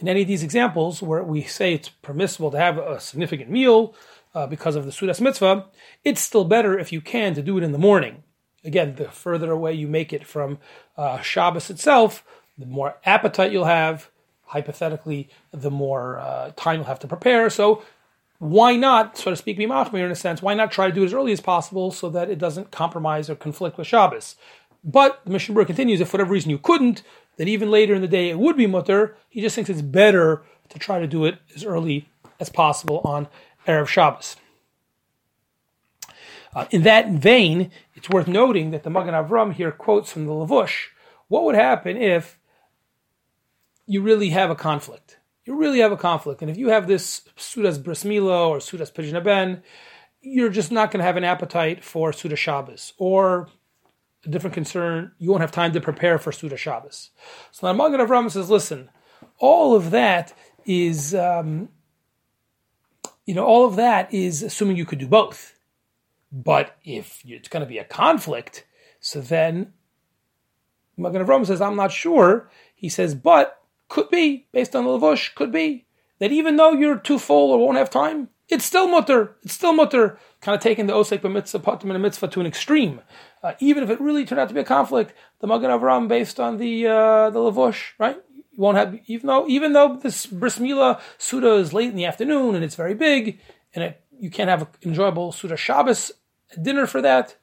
in 0.00 0.08
any 0.08 0.22
of 0.22 0.28
these 0.28 0.42
examples 0.42 1.02
where 1.02 1.22
we 1.22 1.42
say 1.42 1.74
it's 1.74 1.88
permissible 1.88 2.50
to 2.50 2.58
have 2.58 2.78
a 2.78 3.00
significant 3.00 3.50
meal 3.50 3.94
uh, 4.34 4.46
because 4.46 4.74
of 4.74 4.84
the 4.84 4.90
Sudas 4.90 5.20
mitzvah, 5.20 5.66
it's 6.04 6.20
still 6.20 6.44
better 6.44 6.78
if 6.78 6.92
you 6.92 7.00
can 7.00 7.34
to 7.34 7.42
do 7.42 7.58
it 7.58 7.62
in 7.62 7.72
the 7.72 7.78
morning. 7.78 8.22
Again, 8.64 8.96
the 8.96 9.08
further 9.08 9.52
away 9.52 9.74
you 9.74 9.86
make 9.86 10.12
it 10.12 10.26
from 10.26 10.58
uh, 10.96 11.20
Shabbos 11.20 11.70
itself, 11.70 12.24
the 12.58 12.66
more 12.66 12.96
appetite 13.04 13.52
you'll 13.52 13.66
have. 13.66 14.10
Hypothetically, 14.46 15.30
the 15.52 15.70
more 15.70 16.18
uh, 16.18 16.52
time 16.56 16.76
you'll 16.76 16.84
have 16.84 17.00
to 17.00 17.08
prepare. 17.08 17.50
So 17.50 17.82
why 18.44 18.76
not, 18.76 19.16
so 19.16 19.30
to 19.30 19.36
speak, 19.36 19.56
be 19.56 19.66
machmir 19.66 20.04
in 20.04 20.10
a 20.10 20.14
sense? 20.14 20.42
Why 20.42 20.54
not 20.54 20.70
try 20.70 20.88
to 20.88 20.92
do 20.92 21.02
it 21.02 21.06
as 21.06 21.14
early 21.14 21.32
as 21.32 21.40
possible 21.40 21.90
so 21.90 22.10
that 22.10 22.28
it 22.28 22.38
doesn't 22.38 22.70
compromise 22.70 23.30
or 23.30 23.34
conflict 23.34 23.78
with 23.78 23.86
Shabbos? 23.86 24.36
But 24.84 25.20
the 25.24 25.30
Mishnah 25.30 25.64
continues, 25.64 26.00
if 26.00 26.08
for 26.08 26.18
whatever 26.18 26.34
reason 26.34 26.50
you 26.50 26.58
couldn't, 26.58 27.02
then 27.38 27.48
even 27.48 27.70
later 27.70 27.94
in 27.94 28.02
the 28.02 28.08
day 28.08 28.28
it 28.28 28.38
would 28.38 28.56
be 28.56 28.66
mutter. 28.66 29.16
He 29.30 29.40
just 29.40 29.54
thinks 29.54 29.70
it's 29.70 29.80
better 29.80 30.42
to 30.68 30.78
try 30.78 30.98
to 30.98 31.06
do 31.06 31.24
it 31.24 31.38
as 31.56 31.64
early 31.64 32.06
as 32.38 32.50
possible 32.50 33.00
on 33.02 33.28
Erev 33.66 33.88
Shabbos. 33.88 34.36
Uh, 36.54 36.66
in 36.70 36.82
that 36.82 37.10
vein, 37.10 37.70
it's 37.94 38.10
worth 38.10 38.28
noting 38.28 38.72
that 38.72 38.82
the 38.82 38.90
Magen 38.90 39.14
Avram 39.14 39.54
here 39.54 39.72
quotes 39.72 40.12
from 40.12 40.26
the 40.26 40.32
Lavush. 40.32 40.88
What 41.28 41.44
would 41.44 41.54
happen 41.54 41.96
if 41.96 42.38
you 43.86 44.02
really 44.02 44.30
have 44.30 44.50
a 44.50 44.54
conflict? 44.54 45.18
You 45.44 45.56
really 45.56 45.80
have 45.80 45.92
a 45.92 45.96
conflict. 45.96 46.42
And 46.42 46.50
if 46.50 46.56
you 46.56 46.68
have 46.68 46.86
this 46.86 47.22
Sudas 47.36 47.82
Bris 47.82 48.04
Milo 48.04 48.48
or 48.48 48.58
Sudas 48.58 49.24
Ben, 49.24 49.62
you're 50.20 50.48
just 50.48 50.72
not 50.72 50.90
going 50.90 51.00
to 51.00 51.04
have 51.04 51.16
an 51.16 51.24
appetite 51.24 51.84
for 51.84 52.12
Suda 52.12 52.36
Shabbos. 52.36 52.94
Or 52.98 53.48
a 54.24 54.28
different 54.28 54.54
concern, 54.54 55.12
you 55.18 55.30
won't 55.30 55.42
have 55.42 55.52
time 55.52 55.72
to 55.72 55.80
prepare 55.80 56.18
for 56.18 56.32
Suda 56.32 56.56
Shabbos. 56.56 57.10
So 57.50 57.66
the 57.66 57.74
Magen 57.74 58.00
Avram 58.00 58.30
says, 58.30 58.48
listen, 58.48 58.88
all 59.38 59.74
of 59.74 59.90
that 59.90 60.32
is, 60.64 61.14
um, 61.14 61.68
you 63.26 63.34
know, 63.34 63.44
all 63.44 63.66
of 63.66 63.76
that 63.76 64.12
is 64.14 64.42
assuming 64.42 64.76
you 64.76 64.86
could 64.86 64.98
do 64.98 65.06
both. 65.06 65.58
But 66.32 66.76
if 66.84 67.20
it's 67.24 67.48
going 67.48 67.60
to 67.60 67.68
be 67.68 67.78
a 67.78 67.84
conflict, 67.84 68.66
so 68.98 69.20
then 69.20 69.74
Magen 70.96 71.24
Avram 71.24 71.46
says, 71.46 71.60
I'm 71.60 71.76
not 71.76 71.92
sure. 71.92 72.50
He 72.74 72.88
says, 72.88 73.14
but 73.14 73.60
could 73.94 74.10
be, 74.10 74.44
based 74.50 74.74
on 74.74 74.82
the 74.82 74.90
Lavush, 74.90 75.32
could 75.36 75.52
be 75.52 75.86
that 76.18 76.32
even 76.32 76.56
though 76.56 76.72
you're 76.72 76.98
too 76.98 77.16
full 77.16 77.52
or 77.52 77.58
won't 77.58 77.78
have 77.78 77.88
time, 77.88 78.28
it's 78.48 78.64
still 78.64 78.88
mutter. 78.88 79.36
It's 79.44 79.54
still 79.54 79.72
mutter. 79.72 80.18
Kind 80.40 80.56
of 80.56 80.60
taking 80.60 80.86
the 80.88 80.92
osek 80.92 81.20
b'mitzvah, 81.20 81.62
patim 81.62 81.92
and 81.92 82.02
mitzvah 82.02 82.26
to 82.26 82.40
an 82.40 82.46
extreme. 82.46 83.02
Uh, 83.40 83.52
even 83.60 83.84
if 83.84 83.90
it 83.90 84.00
really 84.00 84.24
turned 84.24 84.40
out 84.40 84.48
to 84.48 84.54
be 84.54 84.58
a 84.58 84.64
conflict, 84.64 85.14
the 85.38 85.46
Magen 85.46 85.70
Avram 85.70 86.08
based 86.08 86.40
on 86.40 86.56
the 86.56 86.88
uh, 86.88 87.30
the 87.30 87.38
Lavush, 87.38 87.92
right? 88.00 88.20
You 88.34 88.62
won't 88.64 88.76
have 88.76 88.98
even 89.06 89.28
though 89.28 89.46
even 89.46 89.74
though 89.74 89.96
this 89.96 90.26
bris 90.26 90.58
milah 90.58 91.00
suda 91.16 91.54
is 91.54 91.72
late 91.72 91.90
in 91.90 91.96
the 91.96 92.04
afternoon 92.04 92.56
and 92.56 92.64
it's 92.64 92.74
very 92.74 92.94
big, 92.94 93.38
and 93.74 93.84
it, 93.84 94.02
you 94.18 94.28
can't 94.28 94.50
have 94.50 94.62
an 94.62 94.68
enjoyable 94.82 95.30
suda 95.30 95.56
Shabbos 95.56 96.10
dinner 96.60 96.88
for 96.88 97.00
that. 97.00 97.36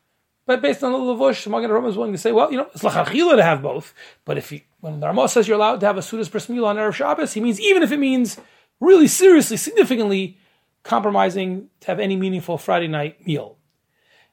But 0.45 0.61
based 0.61 0.83
on 0.83 0.91
the 0.91 0.97
Lavush, 0.97 1.45
the 1.45 1.49
Magen 1.49 1.69
Avram 1.69 1.87
is 1.87 1.95
willing 1.95 2.11
to 2.11 2.17
say, 2.17 2.33
well, 2.33 2.51
you 2.51 2.57
know, 2.57 2.67
it's 2.73 2.83
lachachila 2.83 3.37
to 3.37 3.43
have 3.43 3.61
both. 3.61 3.93
But 4.25 4.37
if 4.37 4.51
you, 4.51 4.61
when 4.81 4.99
the 4.99 5.07
Ramah 5.07 5.29
says 5.29 5.47
you're 5.47 5.57
allowed 5.57 5.79
to 5.79 5.85
have 5.85 5.97
a 5.97 6.01
Sudas 6.01 6.29
bris 6.29 6.49
on 6.49 6.55
Erev 6.55 6.93
Shabbos, 6.93 7.33
he 7.33 7.39
means 7.39 7.59
even 7.61 7.83
if 7.83 7.91
it 7.91 7.99
means 7.99 8.37
really 8.79 9.07
seriously, 9.07 9.57
significantly 9.57 10.37
compromising 10.83 11.69
to 11.81 11.87
have 11.87 11.99
any 11.99 12.15
meaningful 12.15 12.57
Friday 12.57 12.87
night 12.87 13.25
meal. 13.25 13.57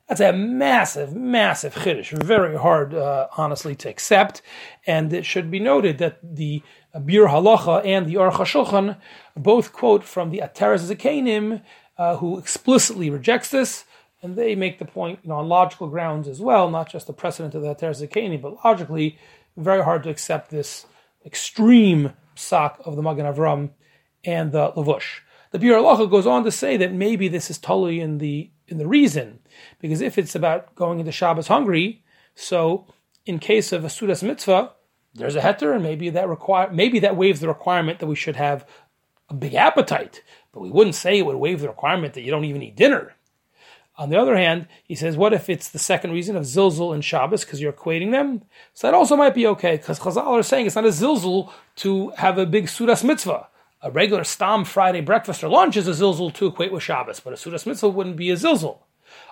That's 0.09 0.23
a 0.23 0.33
massive, 0.33 1.15
massive 1.15 1.75
chiddush. 1.75 2.11
Very 2.23 2.57
hard, 2.57 2.95
uh, 2.95 3.29
honestly, 3.37 3.75
to 3.77 3.91
accept. 3.91 4.41
And 4.87 5.13
it 5.13 5.27
should 5.27 5.51
be 5.51 5.61
noted 5.61 5.99
that 5.99 6.19
the 6.23 6.63
Biur 6.95 7.29
Halacha 7.29 7.85
and 7.85 8.07
the 8.07 8.15
Aruch 8.15 8.33
HaShulchan 8.33 8.97
both 9.37 9.75
quote 9.75 10.03
from 10.03 10.31
the 10.31 10.39
Ateres 10.39 10.91
Zakenim, 10.91 11.63
uh, 11.99 12.17
who 12.17 12.39
explicitly 12.39 13.11
rejects 13.11 13.51
this, 13.51 13.85
and 14.23 14.35
they 14.35 14.55
make 14.55 14.79
the 14.79 14.87
point, 14.87 15.21
you 15.23 15.29
know, 15.29 15.37
on 15.37 15.49
logical 15.49 15.89
grounds 15.89 16.27
as 16.27 16.41
well, 16.41 16.71
not 16.71 16.91
just 16.91 17.07
the 17.07 17.13
precedent 17.13 17.55
of 17.55 17.61
the 17.61 17.75
Ateres 17.75 18.03
Zakenim, 18.03 18.41
but 18.41 18.65
logically, 18.65 19.19
very 19.59 19.83
hard 19.83 20.03
to 20.05 20.11
accept 20.11 20.51
this 20.51 20.87
extreme 21.25 22.13
psak 22.37 22.81
of 22.87 22.97
the 22.97 23.03
Magen 23.03 23.27
Avram 23.27 23.71
and 24.25 24.53
the 24.53 24.73
Lavush. 24.73 25.21
The 25.51 25.59
Biur 25.59 25.81
Halacha 25.81 26.11
goes 26.11 26.27
on 26.27 26.45
to 26.45 26.51
say 26.51 26.77
that 26.77 26.93
maybe 26.93 27.29
this 27.29 27.51
is 27.51 27.59
totally 27.59 28.01
in 28.01 28.19
the 28.19 28.51
in 28.67 28.77
the 28.77 28.87
reason, 28.87 29.41
because 29.81 30.03
if 30.03 30.19
it's 30.19 30.35
about 30.35 30.75
going 30.75 31.01
into 31.01 31.11
Shabbos 31.11 31.49
hungry, 31.49 32.05
so 32.35 32.87
in 33.25 33.39
case 33.39 33.73
of 33.73 33.83
a 33.83 33.89
Sudas 33.89 34.23
mitzvah, 34.23 34.73
there's 35.15 35.37
a 35.37 35.41
heter, 35.41 35.75
and 35.75 35.83
maybe 35.83 36.11
that 36.11 36.29
require 36.29 36.71
maybe 36.71 36.99
that 37.01 37.17
waives 37.17 37.41
the 37.41 37.49
requirement 37.49 37.99
that 37.99 38.07
we 38.07 38.15
should 38.15 38.37
have 38.37 38.67
a 39.31 39.35
big 39.35 39.55
appetite, 39.55 40.23
but 40.53 40.61
we 40.61 40.71
wouldn't 40.71 40.95
say 40.95 41.19
it 41.19 41.27
would 41.27 41.37
waive 41.37 41.61
the 41.61 41.69
requirement 41.69 42.15
that 42.15 42.23
you 42.23 42.31
don't 42.31 42.45
even 42.45 42.63
eat 42.63 42.77
dinner. 42.77 43.15
On 43.99 44.11
the 44.11 44.17
other 44.17 44.37
hand, 44.37 44.69
he 44.85 44.95
says, 44.95 45.17
what 45.17 45.33
if 45.33 45.51
it's 45.51 45.69
the 45.69 45.79
second 45.79 46.13
reason 46.13 46.37
of 46.37 46.45
zilzul 46.45 46.95
and 46.95 47.05
Shabbos 47.05 47.45
because 47.45 47.61
you're 47.61 47.73
equating 47.73 48.13
them? 48.13 48.43
So 48.73 48.87
that 48.87 48.95
also 48.95 49.17
might 49.17 49.35
be 49.35 49.47
okay 49.49 49.77
because 49.77 49.99
Chazal 49.99 50.25
are 50.25 50.43
saying 50.45 50.67
it's 50.67 50.77
not 50.77 50.85
a 50.85 50.89
zilzul 50.89 51.53
to 51.77 52.11
have 52.11 52.39
a 52.39 52.47
big 52.47 52.67
sudas 52.67 53.03
mitzvah. 53.03 53.49
A 53.83 53.91
regular 53.91 54.23
stam 54.23 54.65
Friday 54.65 55.01
breakfast 55.01 55.43
or 55.43 55.49
lunch 55.49 55.77
is 55.77 55.89
a 55.89 55.91
zilzul 55.91 56.33
to 56.35 56.47
equate 56.47 56.73
with 56.73 56.85
Shabbos, 56.85 57.19
but 57.19 57.33
a 57.33 57.37
sudas 57.37 57.67
mitzvah 57.67 57.89
wouldn't 57.89 58.17
be 58.17 58.31
a 58.31 58.37
zilzul. 58.37 58.79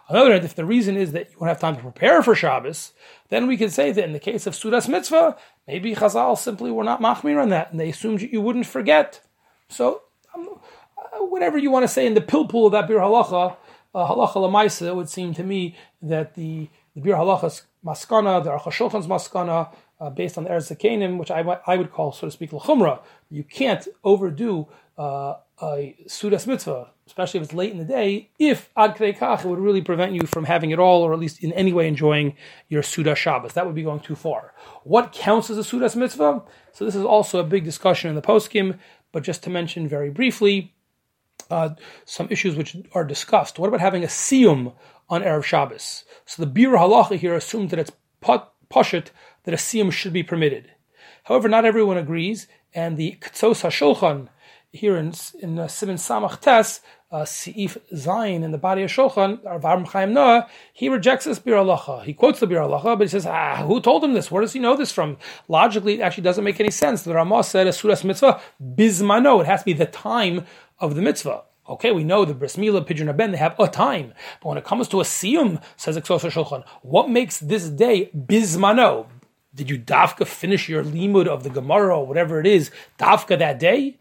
On 0.08 0.14
the 0.16 0.20
other 0.20 0.32
hand, 0.32 0.44
if 0.44 0.54
the 0.54 0.64
reason 0.64 0.96
is 0.96 1.12
that 1.12 1.30
you 1.30 1.36
won't 1.38 1.48
have 1.48 1.60
time 1.60 1.76
to 1.76 1.82
prepare 1.82 2.22
for 2.22 2.34
Shabbos, 2.34 2.92
then 3.28 3.46
we 3.46 3.56
can 3.56 3.70
say 3.70 3.92
that 3.92 4.04
in 4.04 4.12
the 4.12 4.18
case 4.18 4.46
of 4.46 4.54
Sudas 4.54 4.88
Mitzvah, 4.88 5.36
maybe 5.66 5.94
Chazal 5.94 6.38
simply 6.38 6.70
were 6.70 6.84
not 6.84 7.00
machmir 7.00 7.40
on 7.40 7.50
that, 7.50 7.70
and 7.70 7.78
they 7.78 7.90
assumed 7.90 8.22
you 8.22 8.40
wouldn't 8.40 8.66
forget. 8.66 9.20
So, 9.68 10.02
um, 10.34 10.60
uh, 10.96 11.24
whatever 11.24 11.58
you 11.58 11.70
want 11.70 11.84
to 11.84 11.88
say 11.88 12.06
in 12.06 12.14
the 12.14 12.20
pilpul 12.20 12.66
of 12.66 12.72
that 12.72 12.88
Biur 12.88 13.00
Halacha, 13.00 13.56
uh, 13.96 14.08
Halacha 14.08 14.34
Lamaisa, 14.34 14.88
it 14.88 14.96
would 14.96 15.08
seem 15.08 15.34
to 15.34 15.42
me 15.42 15.74
that 16.02 16.34
the, 16.34 16.68
the 16.94 17.00
Biur 17.00 17.16
Halacha's 17.16 17.62
maskana, 17.84 18.44
the 18.44 18.50
Aruch 18.50 19.06
maskana, 19.06 19.72
uh, 19.98 20.10
based 20.10 20.36
on 20.36 20.44
the 20.44 20.50
Eretz 20.50 21.18
which 21.18 21.30
I, 21.30 21.40
I 21.66 21.76
would 21.76 21.90
call, 21.90 22.12
so 22.12 22.26
to 22.26 22.30
speak, 22.30 22.52
l'chumra. 22.52 23.00
You 23.30 23.42
can't 23.42 23.88
overdo 24.04 24.68
uh, 24.98 25.36
a 25.60 25.96
Sudas 26.06 26.46
Mitzvah 26.46 26.90
especially 27.06 27.38
if 27.38 27.44
it's 27.44 27.54
late 27.54 27.70
in 27.70 27.78
the 27.78 27.84
day, 27.84 28.30
if 28.38 28.70
ad 28.76 28.96
kach, 28.96 29.44
it 29.44 29.48
would 29.48 29.58
really 29.58 29.80
prevent 29.80 30.12
you 30.12 30.26
from 30.26 30.44
having 30.44 30.70
it 30.70 30.78
all, 30.78 31.02
or 31.02 31.12
at 31.12 31.20
least 31.20 31.42
in 31.42 31.52
any 31.52 31.72
way 31.72 31.86
enjoying 31.86 32.36
your 32.68 32.82
Suda 32.82 33.14
Shabbos. 33.14 33.52
That 33.52 33.64
would 33.64 33.76
be 33.76 33.84
going 33.84 34.00
too 34.00 34.16
far. 34.16 34.52
What 34.82 35.12
counts 35.12 35.48
as 35.48 35.58
a 35.58 35.60
Sudas 35.60 35.94
mitzvah? 35.94 36.42
So 36.72 36.84
this 36.84 36.96
is 36.96 37.04
also 37.04 37.38
a 37.38 37.44
big 37.44 37.64
discussion 37.64 38.10
in 38.10 38.16
the 38.16 38.22
poskim, 38.22 38.78
but 39.12 39.22
just 39.22 39.42
to 39.44 39.50
mention 39.50 39.88
very 39.88 40.10
briefly, 40.10 40.74
uh, 41.50 41.70
some 42.04 42.28
issues 42.30 42.56
which 42.56 42.76
are 42.92 43.04
discussed. 43.04 43.58
What 43.58 43.68
about 43.68 43.80
having 43.80 44.04
a 44.04 44.08
siyum 44.08 44.74
on 45.08 45.22
Erev 45.22 45.44
Shabbos? 45.44 46.04
So 46.24 46.44
the 46.44 46.50
Biur 46.50 46.78
Halacha 46.78 47.16
here 47.16 47.34
assumes 47.34 47.70
that 47.70 47.80
it's 47.80 47.92
poshut 48.22 49.08
that 49.44 49.54
a 49.54 49.58
siyum 49.58 49.92
should 49.92 50.12
be 50.12 50.22
permitted. 50.22 50.72
However, 51.24 51.48
not 51.48 51.64
everyone 51.64 51.96
agrees, 51.96 52.46
and 52.74 52.96
the 52.96 53.18
Ktzos 53.20 53.62
HaShulchan 53.62 54.28
here 54.72 54.96
in, 54.96 55.12
in 55.40 55.58
uh, 55.58 55.68
Simon 55.68 55.96
Samach 55.96 56.40
Tes 56.40 56.80
uh, 57.10 57.22
Seif 57.22 57.78
Zayin 57.94 58.42
in 58.42 58.50
the 58.50 58.58
body 58.58 58.82
of 58.82 58.90
Shulchan, 58.90 59.40
Rav 59.44 59.88
Chaim 59.88 60.12
Noah, 60.12 60.48
he 60.72 60.88
rejects 60.88 61.24
this 61.24 61.38
Biur 61.38 61.64
Halacha. 61.64 62.04
He 62.04 62.12
quotes 62.12 62.40
the 62.40 62.46
Biur 62.46 62.68
Halacha, 62.68 62.98
but 62.98 63.02
he 63.02 63.08
says, 63.08 63.26
ah, 63.26 63.64
who 63.66 63.80
told 63.80 64.02
him 64.02 64.12
this? 64.12 64.30
Where 64.30 64.42
does 64.42 64.52
he 64.52 64.58
know 64.58 64.76
this 64.76 64.92
from? 64.92 65.16
Logically, 65.48 65.94
it 65.94 66.00
actually 66.00 66.24
doesn't 66.24 66.44
make 66.44 66.60
any 66.60 66.70
sense. 66.70 67.02
The 67.02 67.14
Ramah 67.14 67.44
said, 67.44 67.66
a 67.66 67.70
Sudas 67.70 68.04
mitzvah, 68.04 68.40
bismano. 68.60 69.40
It 69.40 69.46
has 69.46 69.60
to 69.60 69.66
be 69.66 69.72
the 69.72 69.86
time 69.86 70.44
of 70.78 70.94
the 70.94 71.02
mitzvah. 71.02 71.44
Okay, 71.68 71.90
we 71.90 72.04
know 72.04 72.24
the 72.24 72.34
bris 72.34 72.56
milah, 72.56 72.86
pidyon 72.86 73.14
ben, 73.16 73.32
they 73.32 73.38
have 73.38 73.58
a 73.58 73.66
time. 73.66 74.12
But 74.40 74.50
when 74.50 74.58
it 74.58 74.64
comes 74.64 74.86
to 74.88 75.00
a 75.00 75.04
siyum, 75.04 75.60
says 75.76 75.96
Ketzos 75.96 76.20
HaShulchan, 76.20 76.64
what 76.82 77.10
makes 77.10 77.40
this 77.40 77.68
day 77.68 78.10
bismano? 78.16 79.06
Did 79.52 79.70
you 79.70 79.78
dafka 79.78 80.26
finish 80.26 80.68
your 80.68 80.84
limud 80.84 81.26
of 81.26 81.42
the 81.42 81.50
Gemara 81.50 81.98
or 81.98 82.06
whatever 82.06 82.38
it 82.38 82.46
is, 82.46 82.70
dafka 82.98 83.38
that 83.38 83.58
day? 83.58 83.98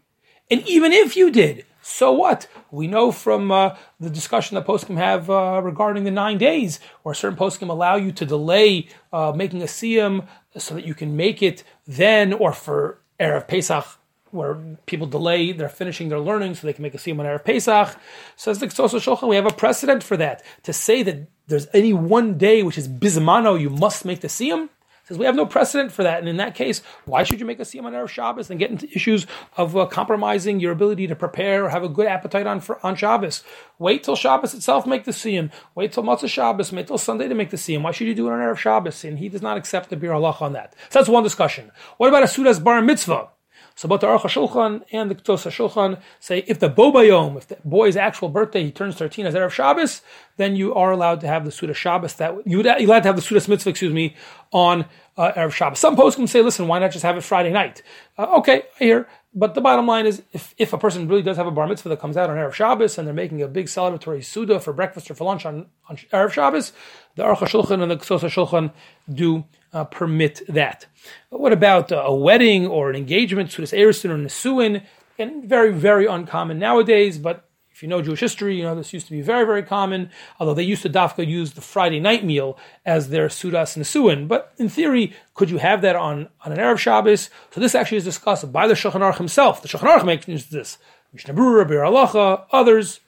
And 0.48 0.66
even 0.68 0.92
if 0.92 1.16
you 1.16 1.32
did, 1.32 1.64
so 1.82 2.12
what? 2.12 2.46
We 2.70 2.88
know 2.88 3.10
from 3.10 3.50
uh, 3.50 3.76
the 3.98 4.10
discussion 4.10 4.56
that 4.56 4.66
poskim 4.66 4.96
have 4.96 5.30
uh, 5.30 5.60
regarding 5.62 6.04
the 6.04 6.10
nine 6.10 6.36
days, 6.36 6.78
where 7.02 7.14
certain 7.14 7.38
poskim 7.38 7.68
allow 7.68 7.96
you 7.96 8.12
to 8.12 8.24
delay 8.24 8.88
uh, 9.12 9.32
making 9.34 9.62
a 9.62 9.66
siyam 9.66 10.26
so 10.56 10.74
that 10.74 10.84
you 10.84 10.94
can 10.94 11.16
make 11.16 11.42
it 11.42 11.64
then, 11.86 12.32
or 12.32 12.52
for 12.52 13.00
erev 13.18 13.48
Pesach, 13.48 13.86
where 14.30 14.54
people 14.86 15.06
delay, 15.06 15.52
they're 15.52 15.68
finishing 15.68 16.08
their 16.08 16.20
learning 16.20 16.54
so 16.54 16.66
they 16.66 16.72
can 16.72 16.82
make 16.82 16.94
a 16.94 16.98
siyam 16.98 17.20
on 17.20 17.26
erev 17.26 17.44
Pesach. 17.44 17.96
Says 18.36 18.58
the 18.58 18.66
Ketzos 18.66 18.90
HaShulchan, 18.90 19.28
we 19.28 19.36
have 19.36 19.46
a 19.46 19.50
precedent 19.50 20.02
for 20.02 20.16
that. 20.16 20.42
To 20.64 20.72
say 20.72 21.02
that 21.02 21.28
there's 21.46 21.68
any 21.72 21.92
one 21.92 22.38
day 22.38 22.62
which 22.62 22.78
is 22.78 22.88
bismano, 22.88 23.60
you 23.60 23.70
must 23.70 24.04
make 24.04 24.20
the 24.20 24.28
siyam 24.28 24.68
says 25.06 25.18
we 25.18 25.26
have 25.26 25.36
no 25.36 25.46
precedent 25.46 25.92
for 25.92 26.02
that, 26.02 26.18
and 26.18 26.28
in 26.28 26.38
that 26.38 26.56
case, 26.56 26.82
why 27.04 27.22
should 27.22 27.38
you 27.38 27.46
make 27.46 27.60
a 27.60 27.62
siyam 27.62 27.84
on 27.84 27.92
erev 27.92 28.08
Shabbos 28.08 28.50
and 28.50 28.58
get 28.58 28.72
into 28.72 28.88
issues 28.90 29.26
of 29.56 29.76
uh, 29.76 29.86
compromising 29.86 30.58
your 30.58 30.72
ability 30.72 31.06
to 31.06 31.14
prepare 31.14 31.64
or 31.64 31.68
have 31.68 31.84
a 31.84 31.88
good 31.88 32.06
appetite 32.06 32.46
on 32.46 32.60
on 32.82 32.96
Shabbos? 32.96 33.44
Wait 33.78 34.02
till 34.02 34.16
Shabbos 34.16 34.52
itself 34.52 34.84
make 34.84 35.04
the 35.04 35.12
siyam. 35.12 35.52
Wait 35.76 35.92
till 35.92 36.02
Motzei 36.02 36.28
Shabbos. 36.28 36.72
Wait 36.72 36.88
till 36.88 36.98
Sunday 36.98 37.28
to 37.28 37.36
make 37.36 37.50
the 37.50 37.56
siyam. 37.56 37.82
Why 37.82 37.92
should 37.92 38.08
you 38.08 38.16
do 38.16 38.26
it 38.26 38.32
on 38.32 38.40
erev 38.40 38.56
Shabbos? 38.56 39.04
And 39.04 39.20
he 39.20 39.28
does 39.28 39.42
not 39.42 39.56
accept 39.56 39.90
the 39.90 39.96
bir 39.96 40.10
halach 40.10 40.42
on 40.42 40.54
that. 40.54 40.74
So 40.90 40.98
that's 40.98 41.08
one 41.08 41.22
discussion. 41.22 41.70
What 41.98 42.08
about 42.08 42.24
a 42.24 42.26
sudas 42.26 42.62
bar 42.62 42.82
mitzvah? 42.82 43.28
So 43.76 43.88
both 43.88 44.00
the 44.00 44.06
Aruch 44.06 44.22
HaShulchan 44.22 44.84
and 44.90 45.10
the 45.10 45.14
Ktzos 45.14 45.44
HaShulchan 45.44 46.00
say 46.18 46.44
if 46.46 46.58
the 46.58 46.70
Bobayom, 46.70 47.36
if 47.36 47.46
the 47.46 47.58
boy's 47.62 47.94
actual 47.94 48.30
birthday, 48.30 48.64
he 48.64 48.70
turns 48.70 48.96
13 48.96 49.26
as 49.26 49.34
Erev 49.34 49.50
Shabbos, 49.50 50.00
then 50.38 50.56
you 50.56 50.74
are 50.74 50.90
allowed 50.90 51.20
to 51.20 51.28
have 51.28 51.44
the 51.44 51.52
Suda 51.52 51.74
Shabbos, 51.74 52.14
that 52.14 52.34
you 52.46 52.56
would 52.56 52.66
allowed 52.66 53.00
to 53.00 53.08
have 53.08 53.16
the 53.16 53.22
Suda 53.22 53.48
Mitzvah, 53.48 53.68
excuse 53.68 53.92
me, 53.92 54.16
on 54.50 54.86
uh, 55.18 55.32
Erev 55.32 55.52
Shabbos. 55.52 55.78
Some 55.78 55.94
can 55.94 56.26
say, 56.26 56.40
listen, 56.40 56.68
why 56.68 56.78
not 56.78 56.90
just 56.90 57.04
have 57.04 57.18
it 57.18 57.20
Friday 57.20 57.52
night? 57.52 57.82
Uh, 58.16 58.38
okay, 58.38 58.62
I 58.80 58.84
hear. 58.84 59.08
But 59.38 59.54
the 59.54 59.60
bottom 59.60 59.86
line 59.86 60.06
is, 60.06 60.22
if, 60.32 60.54
if 60.56 60.72
a 60.72 60.78
person 60.78 61.06
really 61.08 61.20
does 61.20 61.36
have 61.36 61.46
a 61.46 61.50
bar 61.50 61.66
mitzvah 61.66 61.90
that 61.90 62.00
comes 62.00 62.16
out 62.16 62.30
on 62.30 62.36
Erev 62.36 62.54
Shabbos 62.54 62.96
and 62.96 63.06
they're 63.06 63.14
making 63.14 63.42
a 63.42 63.48
big 63.48 63.66
celebratory 63.66 64.24
Suda 64.24 64.58
for 64.58 64.72
breakfast 64.72 65.10
or 65.10 65.14
for 65.14 65.24
lunch 65.24 65.44
on, 65.44 65.66
on 65.90 65.96
Erev 66.10 66.32
Shabbos, 66.32 66.72
the 67.16 67.22
Aruch 67.22 67.36
HaShulchan 67.36 67.82
and 67.82 67.90
the 67.90 67.98
Ksos 67.98 68.20
HaShulchan 68.20 68.72
do 69.12 69.44
uh, 69.74 69.84
permit 69.84 70.40
that. 70.48 70.86
But 71.30 71.40
what 71.40 71.52
about 71.52 71.92
uh, 71.92 72.02
a 72.06 72.14
wedding 72.14 72.66
or 72.66 72.88
an 72.88 72.96
engagement, 72.96 73.50
Sudas 73.50 73.76
Erusin 73.76 74.08
or 74.08 74.16
Nesuin? 74.16 74.82
And 75.18 75.44
very, 75.44 75.72
very 75.72 76.06
uncommon 76.06 76.58
nowadays, 76.58 77.18
but 77.18 77.45
if 77.76 77.82
you 77.82 77.90
know 77.90 78.00
Jewish 78.00 78.20
history, 78.20 78.56
you 78.56 78.62
know 78.62 78.74
this 78.74 78.94
used 78.94 79.04
to 79.08 79.12
be 79.12 79.20
very, 79.20 79.44
very 79.44 79.62
common, 79.62 80.08
although 80.40 80.54
they 80.54 80.62
used 80.62 80.80
to 80.80 80.88
dafka 80.88 81.26
use 81.26 81.52
the 81.52 81.60
Friday 81.60 82.00
night 82.00 82.24
meal 82.24 82.58
as 82.86 83.10
their 83.10 83.28
sudas 83.28 83.76
nesuin. 83.76 84.26
But 84.26 84.54
in 84.56 84.70
theory, 84.70 85.12
could 85.34 85.50
you 85.50 85.58
have 85.58 85.82
that 85.82 85.94
on, 85.94 86.30
on 86.40 86.52
an 86.52 86.58
Erev 86.58 86.78
Shabbos? 86.78 87.28
So 87.50 87.60
this 87.60 87.74
actually 87.74 87.98
is 87.98 88.04
discussed 88.04 88.50
by 88.50 88.66
the 88.66 88.72
Shulchan 88.72 89.02
Aruch 89.02 89.18
himself. 89.18 89.60
The 89.60 89.68
Shulchan 89.68 89.90
Aruch 89.94 90.06
mentions 90.06 90.46
this. 90.46 90.78
Mishnah 91.12 91.34
Berurah, 91.34 91.68
Biur 91.68 91.86
Halacha, 91.86 92.46
others. 92.50 93.00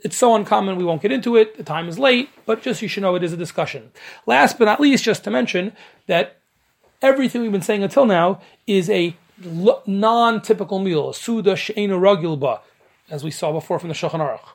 It's 0.00 0.18
so 0.18 0.34
uncommon, 0.34 0.76
we 0.76 0.84
won't 0.84 1.00
get 1.00 1.10
into 1.10 1.36
it. 1.36 1.56
The 1.56 1.64
time 1.64 1.88
is 1.88 1.98
late, 1.98 2.28
but 2.44 2.60
just 2.60 2.82
you 2.82 2.88
should 2.88 3.02
know 3.02 3.14
it 3.14 3.24
is 3.24 3.32
a 3.32 3.38
discussion. 3.38 3.90
Last 4.26 4.58
but 4.58 4.66
not 4.66 4.80
least, 4.80 5.02
just 5.02 5.24
to 5.24 5.30
mention 5.30 5.72
that 6.08 6.36
everything 7.00 7.40
we've 7.40 7.52
been 7.52 7.62
saying 7.62 7.82
until 7.82 8.04
now 8.04 8.42
is 8.66 8.90
a 8.90 9.16
non-typical 9.86 10.78
meal, 10.78 11.08
a 11.08 11.14
suda 11.14 11.56
she'ena 11.56 11.96
as 13.10 13.24
we 13.24 13.30
saw 13.30 13.52
before 13.52 13.78
from 13.78 13.88
the 13.88 13.94
Shulchan 13.94 14.20
Aruch. 14.20 14.48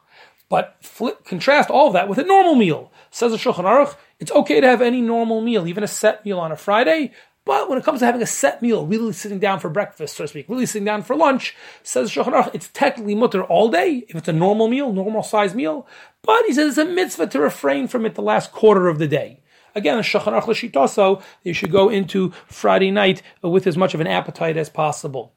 But 0.49 0.77
flip, 0.81 1.25
contrast 1.25 1.69
all 1.69 1.87
of 1.87 1.93
that 1.93 2.07
with 2.07 2.19
a 2.19 2.23
normal 2.23 2.55
meal. 2.55 2.91
Says 3.09 3.31
the 3.31 3.37
Shulchan 3.37 3.63
Aruch, 3.63 3.95
it's 4.19 4.31
okay 4.31 4.61
to 4.61 4.67
have 4.67 4.81
any 4.81 5.01
normal 5.01 5.41
meal, 5.41 5.67
even 5.67 5.83
a 5.83 5.87
set 5.87 6.23
meal 6.25 6.39
on 6.39 6.51
a 6.51 6.55
Friday. 6.55 7.11
But 7.45 7.69
when 7.69 7.77
it 7.77 7.83
comes 7.83 7.99
to 7.99 8.05
having 8.05 8.21
a 8.21 8.27
set 8.27 8.61
meal, 8.61 8.85
really 8.85 9.11
sitting 9.11 9.39
down 9.39 9.59
for 9.59 9.69
breakfast, 9.69 10.15
so 10.15 10.23
to 10.23 10.27
speak, 10.27 10.47
really 10.47 10.65
sitting 10.65 10.85
down 10.85 11.01
for 11.01 11.15
lunch, 11.15 11.55
says 11.81 12.09
Shulchan 12.09 12.33
Aruch, 12.33 12.53
it's 12.53 12.69
technically 12.69 13.15
mutter 13.15 13.43
all 13.43 13.69
day 13.69 14.05
if 14.07 14.15
it's 14.15 14.27
a 14.27 14.33
normal 14.33 14.67
meal, 14.67 14.93
normal 14.93 15.23
size 15.23 15.53
meal. 15.53 15.85
But 16.21 16.45
he 16.45 16.53
says 16.53 16.77
it's 16.77 16.77
a 16.77 16.85
mitzvah 16.85 17.27
to 17.27 17.39
refrain 17.39 17.87
from 17.87 18.05
it 18.05 18.15
the 18.15 18.21
last 18.21 18.51
quarter 18.51 18.87
of 18.87 18.97
the 18.97 19.07
day. 19.07 19.41
Again, 19.75 19.97
Shulchan 19.99 20.39
Aruch 20.39 20.47
l'shitaso, 20.47 21.21
you 21.43 21.53
should 21.53 21.71
go 21.71 21.89
into 21.89 22.31
Friday 22.47 22.91
night 22.91 23.21
with 23.41 23.65
as 23.65 23.75
much 23.75 23.93
of 23.93 24.01
an 24.01 24.07
appetite 24.07 24.55
as 24.55 24.69
possible. 24.69 25.33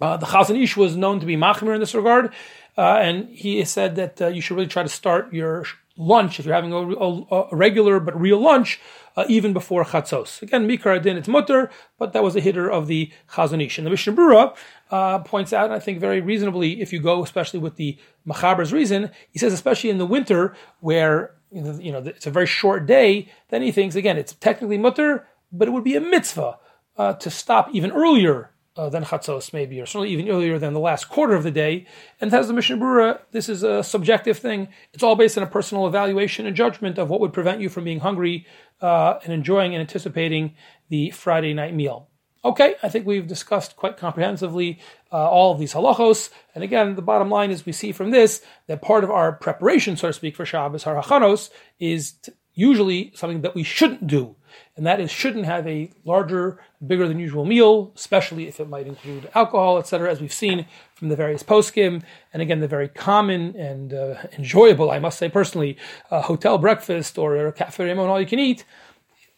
Uh, 0.00 0.16
the 0.16 0.26
Chazon 0.26 0.60
Ish 0.60 0.76
was 0.76 0.96
known 0.96 1.20
to 1.20 1.26
be 1.26 1.36
machmir 1.36 1.74
in 1.74 1.80
this 1.80 1.94
regard, 1.94 2.32
uh, 2.76 2.98
and 3.00 3.28
he 3.30 3.64
said 3.64 3.96
that 3.96 4.20
uh, 4.20 4.26
you 4.28 4.40
should 4.40 4.54
really 4.54 4.68
try 4.68 4.82
to 4.82 4.88
start 4.88 5.32
your 5.32 5.64
lunch 5.96 6.38
if 6.38 6.44
you're 6.44 6.54
having 6.54 6.72
a, 6.72 6.76
a, 6.76 7.48
a 7.50 7.56
regular 7.56 7.98
but 7.98 8.18
real 8.20 8.38
lunch 8.38 8.78
uh, 9.16 9.24
even 9.28 9.52
before 9.52 9.84
chatzos. 9.84 10.42
Again, 10.42 10.68
mikar 10.68 11.02
din 11.02 11.16
it's 11.16 11.28
mutter, 11.28 11.70
but 11.98 12.12
that 12.12 12.22
was 12.22 12.36
a 12.36 12.40
hitter 12.40 12.70
of 12.70 12.86
the 12.86 13.10
Chazon 13.30 13.64
Ish. 13.64 13.78
And 13.78 13.86
the 13.86 13.90
Mishnah 13.90 14.12
Berurah 14.12 14.56
uh, 14.90 15.20
points 15.20 15.52
out, 15.52 15.66
and 15.66 15.74
I 15.74 15.78
think 15.78 15.98
very 15.98 16.20
reasonably, 16.20 16.82
if 16.82 16.92
you 16.92 17.00
go 17.00 17.22
especially 17.22 17.60
with 17.60 17.76
the 17.76 17.98
machaber's 18.26 18.72
reason, 18.72 19.10
he 19.30 19.38
says 19.38 19.52
especially 19.52 19.90
in 19.90 19.98
the 19.98 20.06
winter 20.06 20.54
where 20.80 21.34
you 21.50 21.92
know 21.92 22.02
it's 22.04 22.26
a 22.26 22.30
very 22.30 22.46
short 22.46 22.86
day, 22.86 23.30
then 23.48 23.62
he 23.62 23.72
thinks 23.72 23.94
again 23.94 24.18
it's 24.18 24.34
technically 24.34 24.76
mutter, 24.76 25.26
but 25.50 25.68
it 25.68 25.70
would 25.70 25.84
be 25.84 25.96
a 25.96 26.00
mitzvah 26.00 26.58
uh, 26.98 27.14
to 27.14 27.30
stop 27.30 27.70
even 27.72 27.90
earlier 27.92 28.50
uh, 28.76 28.88
than 28.88 29.04
chatzos, 29.04 29.52
maybe, 29.52 29.80
or 29.80 29.86
certainly 29.86 30.10
even 30.10 30.28
earlier 30.28 30.58
than 30.58 30.74
the 30.74 30.80
last 30.80 31.08
quarter 31.08 31.34
of 31.34 31.42
the 31.42 31.50
day. 31.50 31.86
And 32.20 32.32
as 32.32 32.48
the 32.48 32.54
Mishnah 32.54 32.76
Berurah, 32.76 33.20
this 33.32 33.48
is 33.48 33.62
a 33.62 33.82
subjective 33.82 34.38
thing. 34.38 34.68
It's 34.92 35.02
all 35.02 35.16
based 35.16 35.38
on 35.38 35.44
a 35.44 35.48
personal 35.48 35.86
evaluation 35.86 36.46
and 36.46 36.54
judgment 36.54 36.98
of 36.98 37.08
what 37.08 37.20
would 37.20 37.32
prevent 37.32 37.60
you 37.60 37.68
from 37.68 37.84
being 37.84 38.00
hungry 38.00 38.46
uh, 38.80 39.18
and 39.24 39.32
enjoying 39.32 39.74
and 39.74 39.80
anticipating 39.80 40.54
the 40.88 41.10
Friday 41.10 41.54
night 41.54 41.74
meal. 41.74 42.08
Okay, 42.44 42.76
I 42.80 42.88
think 42.88 43.06
we've 43.06 43.26
discussed 43.26 43.74
quite 43.74 43.96
comprehensively 43.96 44.78
uh, 45.12 45.28
all 45.28 45.52
of 45.52 45.58
these 45.58 45.74
halachos. 45.74 46.30
And 46.54 46.62
again, 46.62 46.94
the 46.94 47.02
bottom 47.02 47.28
line 47.28 47.50
is 47.50 47.66
we 47.66 47.72
see 47.72 47.90
from 47.90 48.10
this 48.12 48.40
that 48.68 48.82
part 48.82 49.02
of 49.02 49.10
our 49.10 49.32
preparation, 49.32 49.96
so 49.96 50.08
to 50.08 50.12
speak, 50.12 50.36
for 50.36 50.46
Shabbos, 50.46 50.84
harachanos, 50.84 51.50
is 51.80 52.12
t- 52.12 52.32
usually 52.54 53.10
something 53.16 53.40
that 53.40 53.56
we 53.56 53.64
shouldn't 53.64 54.06
do. 54.06 54.36
And 54.76 54.86
that 54.86 55.00
is 55.00 55.10
shouldn't 55.10 55.46
have 55.46 55.66
a 55.66 55.90
larger, 56.04 56.60
bigger 56.86 57.08
than 57.08 57.18
usual 57.18 57.44
meal, 57.44 57.92
especially 57.94 58.46
if 58.46 58.60
it 58.60 58.68
might 58.68 58.86
include 58.86 59.30
alcohol, 59.34 59.78
etc., 59.78 60.10
as 60.10 60.20
we've 60.20 60.32
seen 60.32 60.66
from 60.94 61.08
the 61.08 61.16
various 61.16 61.42
poskim. 61.42 62.02
And 62.32 62.42
again, 62.42 62.60
the 62.60 62.68
very 62.68 62.88
common 62.88 63.56
and 63.56 63.94
uh, 63.94 64.16
enjoyable, 64.36 64.90
I 64.90 64.98
must 64.98 65.18
say 65.18 65.28
personally, 65.28 65.76
uh, 66.10 66.22
hotel 66.22 66.58
breakfast 66.58 67.18
or 67.18 67.46
a 67.46 67.52
cafe 67.52 67.90
and 67.90 68.00
all 68.00 68.20
you 68.20 68.26
can 68.26 68.38
eat 68.38 68.64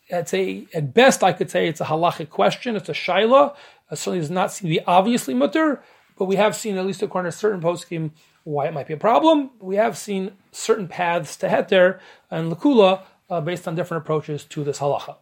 it's 0.09 0.35
a 0.35 0.67
at 0.75 0.95
best 0.95 1.23
I 1.23 1.33
could 1.33 1.51
say 1.51 1.69
it's 1.69 1.81
a 1.81 1.85
halachic 1.85 2.31
question. 2.31 2.77
It's 2.77 2.89
a 2.89 2.93
shaila. 2.93 3.55
Uh, 3.91 3.95
certainly 3.95 4.21
does 4.21 4.31
not 4.31 4.53
seem 4.53 4.71
to 4.71 4.77
be 4.77 4.85
obviously 4.87 5.35
mutter, 5.35 5.83
but 6.17 6.27
we 6.27 6.37
have 6.37 6.57
seen 6.57 6.77
at 6.77 6.87
least 6.87 7.03
according 7.03 7.31
to 7.31 7.37
certain 7.37 7.61
poskim 7.61 8.13
why 8.45 8.67
it 8.67 8.73
might 8.73 8.87
be 8.87 8.95
a 8.95 8.99
problem. 8.99 9.51
We 9.61 9.77
have 9.77 9.99
seen 9.99 10.33
certain 10.53 10.89
paths 10.89 11.37
to 11.37 11.49
heter 11.49 11.99
and 12.31 12.51
lakula 12.51 13.03
uh, 13.31 13.41
based 13.41 13.69
on 13.69 13.75
different 13.75 14.03
approaches 14.03 14.45
to 14.45 14.65
this 14.65 14.79
halacha. 14.79 15.17